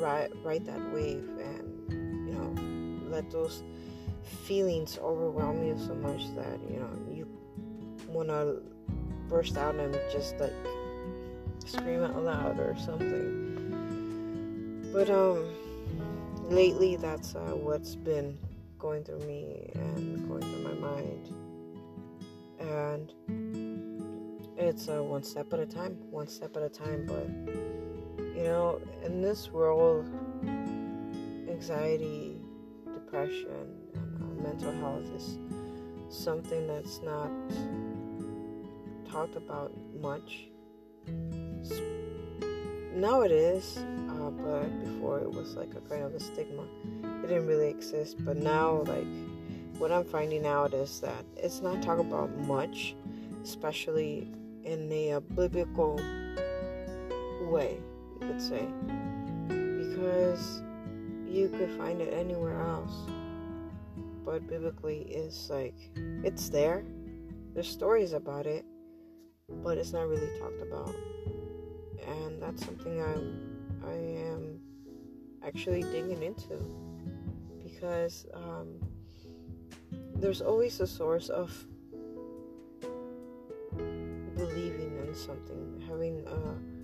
ride 0.00 0.30
ride 0.42 0.64
that 0.66 0.80
wave 0.92 1.28
and 1.38 2.26
you 2.26 2.32
know 2.34 3.10
let 3.10 3.30
those 3.30 3.62
feelings 4.44 4.98
overwhelm 5.02 5.64
you 5.64 5.76
so 5.78 5.94
much 5.94 6.22
that 6.34 6.58
you 6.70 6.78
know 6.78 6.90
you 7.10 7.26
want 8.08 8.28
to 8.28 8.62
burst 9.28 9.56
out 9.56 9.74
and 9.76 9.94
just 10.10 10.38
like 10.38 10.52
scream 11.64 12.02
out 12.02 12.22
loud 12.22 12.58
or 12.58 12.74
something. 12.78 13.46
But 14.92 15.08
um 15.10 15.54
lately 16.48 16.96
that's 16.96 17.34
uh, 17.36 17.54
what's 17.54 17.94
been 17.94 18.36
going 18.78 19.04
through 19.04 19.20
me 19.20 19.70
and 19.74 20.26
going 20.28 20.42
through 20.42 20.64
my 20.64 20.74
mind. 20.74 21.32
And 22.58 23.12
it's 24.56 24.88
uh, 24.88 25.02
one 25.02 25.22
step 25.22 25.52
at 25.52 25.60
a 25.60 25.66
time 25.66 25.96
one 26.10 26.28
step 26.28 26.54
at 26.56 26.62
a 26.62 26.68
time 26.68 27.06
but 27.06 27.69
you 28.40 28.46
know 28.46 28.80
in 29.04 29.20
this 29.20 29.50
world 29.52 30.08
anxiety 31.46 32.38
depression 32.94 33.68
and 33.94 34.40
uh, 34.40 34.42
mental 34.42 34.72
health 34.80 35.04
is 35.14 35.38
something 36.08 36.66
that's 36.66 37.02
not 37.02 37.30
talked 39.12 39.36
about 39.36 39.72
much. 40.00 40.48
Now 42.94 43.20
it 43.20 43.30
is 43.30 43.76
uh, 44.08 44.30
but 44.30 44.68
before 44.84 45.18
it 45.20 45.30
was 45.30 45.54
like 45.54 45.74
a 45.74 45.80
kind 45.82 46.02
of 46.02 46.14
a 46.14 46.20
stigma. 46.20 46.64
It 47.02 47.28
didn't 47.28 47.46
really 47.46 47.68
exist 47.68 48.24
but 48.24 48.38
now 48.38 48.84
like 48.86 49.06
what 49.78 49.92
i'm 49.92 50.04
finding 50.04 50.46
out 50.46 50.74
is 50.74 51.00
that 51.00 51.24
it's 51.36 51.60
not 51.62 51.80
talked 51.82 52.00
about 52.00 52.30
much 52.40 52.94
especially 53.42 54.30
in 54.64 54.90
a, 54.92 55.10
a 55.12 55.20
biblical 55.20 55.98
way 57.42 57.78
you 58.30 58.36
could 58.36 58.42
say. 58.42 58.68
Because 59.48 60.62
you 61.26 61.48
could 61.48 61.70
find 61.76 62.00
it 62.00 62.12
anywhere 62.14 62.60
else. 62.60 62.94
But 64.24 64.46
biblically 64.46 65.02
it's 65.08 65.50
like 65.50 65.74
it's 65.96 66.48
there. 66.48 66.84
There's 67.54 67.68
stories 67.68 68.12
about 68.12 68.46
it 68.46 68.64
but 69.62 69.78
it's 69.78 69.92
not 69.92 70.08
really 70.08 70.28
talked 70.38 70.62
about. 70.62 70.94
And 72.06 72.40
that's 72.42 72.64
something 72.64 73.00
i'm 73.02 73.56
i 73.86 73.92
am 73.92 74.60
actually 75.44 75.82
digging 75.82 76.22
into. 76.22 76.58
Because 77.62 78.26
um, 78.34 78.78
there's 80.14 80.40
always 80.40 80.80
a 80.80 80.86
source 80.86 81.28
of 81.28 81.52
believing 84.36 84.96
in 85.06 85.14
something 85.14 85.82
having 85.88 86.24
a, 86.26 86.79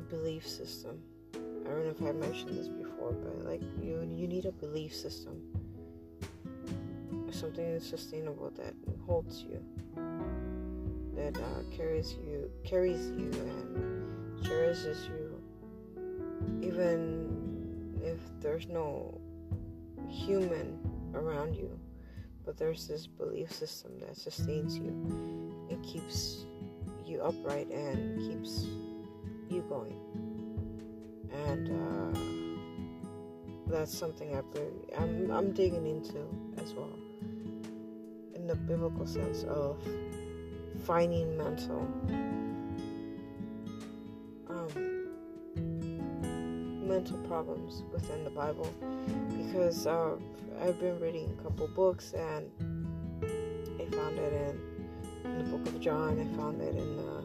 a 0.00 0.14
belief 0.14 0.46
system. 0.46 0.98
I 1.34 1.68
don't 1.68 1.84
know 1.84 1.90
if 1.90 2.02
i 2.02 2.12
mentioned 2.12 2.56
this 2.56 2.68
before 2.68 3.12
but 3.12 3.44
like 3.44 3.60
you 3.82 4.00
you 4.10 4.26
need 4.26 4.46
a 4.46 4.52
belief 4.52 4.94
system. 4.94 5.40
Something 7.30 7.72
that's 7.72 7.86
sustainable 7.86 8.50
that 8.56 8.74
holds 9.06 9.44
you 9.48 9.62
that 11.14 11.36
uh, 11.36 11.62
carries 11.70 12.14
you 12.26 12.50
carries 12.64 13.10
you 13.10 13.30
and 13.52 14.44
cherishes 14.44 15.08
you. 15.08 15.40
Even 16.62 18.00
if 18.02 18.18
there's 18.40 18.66
no 18.68 19.20
human 20.08 20.78
around 21.14 21.54
you 21.54 21.78
but 22.44 22.56
there's 22.56 22.88
this 22.88 23.06
belief 23.06 23.52
system 23.52 23.92
that 24.00 24.16
sustains 24.16 24.76
you 24.78 24.92
It 25.70 25.80
keeps 25.82 26.46
you 27.04 27.20
upright 27.20 27.68
and 27.70 28.18
keeps 28.26 28.66
you 29.50 29.62
going 29.68 29.96
and 31.46 31.68
uh, 31.68 32.18
that's 33.66 33.96
something 33.96 34.36
I 34.36 34.42
I'm, 34.98 35.30
I'm 35.30 35.52
digging 35.52 35.86
into 35.86 36.26
as 36.62 36.72
well 36.72 36.98
in 38.34 38.46
the 38.46 38.54
biblical 38.54 39.06
sense 39.06 39.44
of 39.44 39.82
finding 40.84 41.36
mental 41.36 41.86
um, 44.48 45.08
mental 46.86 47.18
problems 47.28 47.82
within 47.92 48.24
the 48.24 48.30
Bible 48.30 48.72
because 49.36 49.86
uh, 49.86 50.16
I've 50.60 50.78
been 50.80 50.98
reading 51.00 51.36
a 51.38 51.42
couple 51.42 51.68
books 51.68 52.12
and 52.12 52.50
I 53.80 53.84
found 53.94 54.18
it 54.18 54.32
in, 54.32 55.30
in 55.30 55.38
the 55.38 55.44
book 55.56 55.66
of 55.66 55.80
John. 55.80 56.18
I 56.20 56.36
found 56.36 56.60
it 56.60 56.74
in 56.74 56.96
mm, 56.96 57.19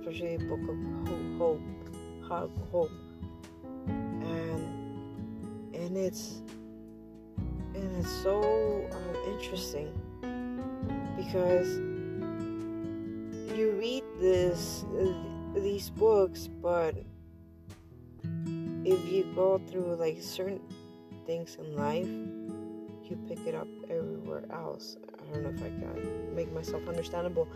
especially 0.00 0.38
book 0.38 0.60
of 0.60 1.38
Hope, 1.38 1.60
Hope, 2.22 2.70
Hope, 2.72 2.90
and 3.86 5.74
and 5.74 5.96
it's 5.96 6.40
and 7.74 7.96
it's 7.98 8.10
so 8.22 8.88
um, 8.92 9.32
interesting 9.32 9.92
because 11.16 11.78
you 13.56 13.72
read 13.78 14.02
this 14.18 14.84
uh, 14.98 15.12
these 15.54 15.90
books 15.90 16.48
but 16.48 16.94
if 18.84 19.12
you 19.12 19.30
go 19.34 19.60
through 19.70 19.96
like 19.96 20.16
certain 20.22 20.60
things 21.26 21.58
in 21.60 21.76
life 21.76 22.08
you 23.04 23.18
pick 23.28 23.44
it 23.44 23.56
up 23.56 23.66
everywhere 23.90 24.44
else. 24.52 24.96
I 25.18 25.34
don't 25.34 25.42
know 25.42 25.50
if 25.50 25.60
i 25.62 25.68
can 25.68 26.34
make 26.34 26.52
myself 26.52 26.88
understandable 26.88 27.48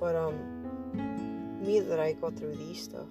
but 0.00 0.16
um 0.16 1.31
me 1.62 1.80
that 1.80 2.00
i 2.00 2.12
go 2.12 2.30
through 2.30 2.56
these 2.56 2.82
stuff. 2.82 3.08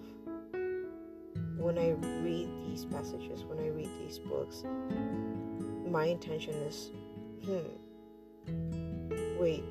When 1.58 1.78
i 1.78 1.90
read 2.24 2.50
these 2.68 2.86
passages 2.86 3.44
when 3.44 3.60
i 3.60 3.68
read 3.68 3.90
these 4.00 4.20
books 4.20 4.64
my 5.88 6.06
intention 6.06 6.54
is 6.54 6.92
hmm 7.46 7.68
wait 9.40 9.64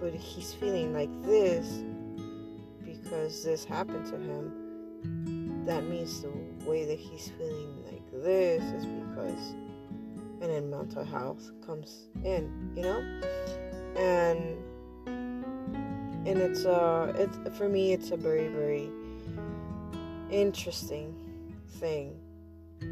but 0.00 0.12
he's 0.12 0.52
feeling 0.52 0.92
like 0.92 1.10
this 1.22 1.82
because 3.06 3.44
this 3.44 3.64
happened 3.64 4.06
to 4.06 4.18
him, 4.18 5.64
that 5.64 5.84
means 5.84 6.22
the 6.22 6.30
way 6.68 6.84
that 6.84 6.98
he's 6.98 7.30
feeling 7.38 7.84
like 7.86 8.02
this 8.12 8.62
is 8.62 8.84
because, 8.84 9.54
and 10.40 10.50
then 10.50 10.70
mental 10.70 11.04
health 11.04 11.50
comes 11.64 12.08
in, 12.24 12.72
you 12.76 12.82
know, 12.82 13.00
and 13.96 14.58
and 16.26 16.38
it's 16.38 16.64
uh, 16.64 17.12
it's 17.16 17.56
for 17.56 17.68
me, 17.68 17.92
it's 17.92 18.10
a 18.10 18.16
very 18.16 18.48
very 18.48 18.90
interesting 20.30 21.14
thing 21.80 22.18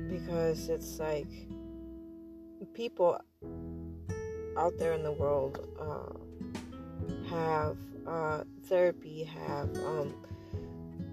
because 0.09 0.69
it's 0.69 0.99
like 0.99 1.29
people 2.75 3.21
out 4.57 4.73
there 4.79 4.93
in 4.93 5.03
the 5.03 5.13
world. 5.13 5.69
Uh, 5.81 6.25
have 7.29 7.77
uh, 8.07 8.45
therapy, 8.65 9.25
have 9.25 9.75
um, 9.79 10.15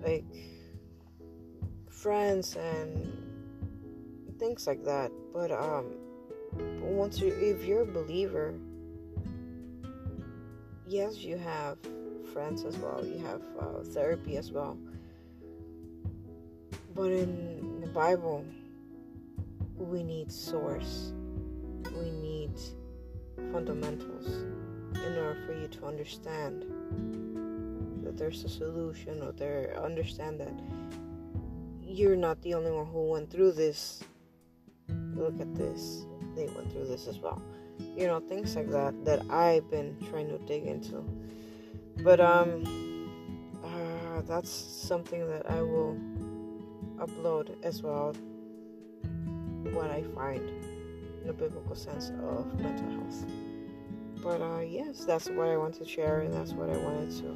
like 0.04 0.26
friends 1.90 2.56
and 2.56 3.12
things 4.40 4.68
like 4.68 4.84
that. 4.84 5.12
But 5.34 5.52
um, 5.52 5.86
once 6.82 7.20
you, 7.20 7.28
if 7.28 7.64
you're 7.64 7.82
a 7.82 7.86
believer, 7.86 8.54
yes, 10.88 11.18
you 11.18 11.38
have 11.38 11.78
friends 12.34 12.64
as 12.64 12.78
well. 12.78 13.06
You 13.06 13.20
have 13.26 13.42
uh, 13.60 13.84
therapy 13.84 14.38
as 14.38 14.52
well. 14.52 14.78
But 16.96 17.12
in 17.12 17.82
the 17.82 17.88
Bible, 17.88 18.46
we 19.78 20.04
need 20.04 20.32
source. 20.32 21.14
We 21.96 22.12
need 22.12 22.52
fundamentals 23.52 24.28
in 24.28 25.18
order 25.18 25.38
for 25.46 25.54
you 25.54 25.68
to 25.68 25.86
understand 25.86 26.66
that 28.04 28.18
there's 28.18 28.44
a 28.44 28.50
solution 28.50 29.22
or 29.22 29.32
there 29.32 29.78
understand 29.82 30.40
that 30.40 30.54
you're 31.82 32.16
not 32.16 32.42
the 32.42 32.54
only 32.54 32.72
one 32.72 32.86
who 32.86 33.10
went 33.10 33.30
through 33.30 33.54
this. 33.54 34.04
Look 35.16 35.40
at 35.40 35.54
this. 35.56 36.06
They 36.36 36.48
went 36.48 36.72
through 36.72 36.88
this 36.88 37.08
as 37.08 37.20
well. 37.20 37.42
You 37.98 38.08
know, 38.08 38.20
things 38.20 38.56
like 38.56 38.70
that 38.72 39.06
that 39.06 39.22
I've 39.30 39.70
been 39.70 39.98
trying 40.10 40.30
to 40.30 40.38
dig 40.40 40.66
into. 40.66 41.04
But 42.04 42.20
um 42.20 42.64
uh, 43.64 44.22
that's 44.22 44.50
something 44.50 45.28
that 45.28 45.50
I 45.50 45.62
will 45.62 45.98
upload 46.98 47.56
as 47.64 47.82
well 47.82 48.14
what 49.74 49.90
I 49.90 50.04
find 50.16 50.50
in 51.24 51.30
a 51.30 51.34
biblical 51.34 51.76
sense 51.76 52.12
of 52.24 52.60
mental 52.60 52.90
health. 52.92 53.26
But 54.24 54.42
uh, 54.42 54.60
yes, 54.60 55.06
that's 55.06 55.30
what 55.30 55.48
I 55.48 55.58
want 55.58 55.76
to 55.76 55.86
share, 55.86 56.22
and 56.22 56.34
that's 56.34 56.54
what 56.54 56.70
I 56.70 56.78
wanted 56.78 57.10
to, 57.22 57.36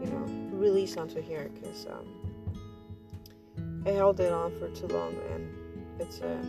you 0.00 0.10
know, 0.10 0.26
release 0.56 0.96
onto 0.96 1.20
here 1.22 1.50
because 1.54 1.86
um, 1.86 2.06
I 3.86 3.90
held 3.90 4.20
it 4.20 4.32
on 4.32 4.58
for 4.58 4.68
too 4.70 4.88
long, 4.88 5.16
and 5.32 5.48
it's 6.00 6.20
uh, 6.20 6.44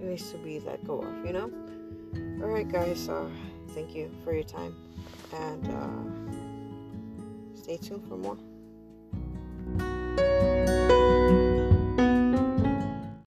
it 0.00 0.06
needs 0.06 0.30
to 0.32 0.38
be 0.38 0.58
let 0.60 0.84
go 0.84 1.02
of, 1.02 1.24
you 1.24 1.32
know. 1.32 1.50
All 2.42 2.50
right, 2.50 2.68
guys. 2.68 3.08
Uh, 3.08 3.28
thank 3.76 3.94
you 3.94 4.10
for 4.24 4.32
your 4.32 4.42
time, 4.42 4.74
and 5.34 5.68
uh, 5.68 7.60
stay 7.60 7.76
tuned 7.76 8.08
for 8.08 8.16
more. 8.16 8.38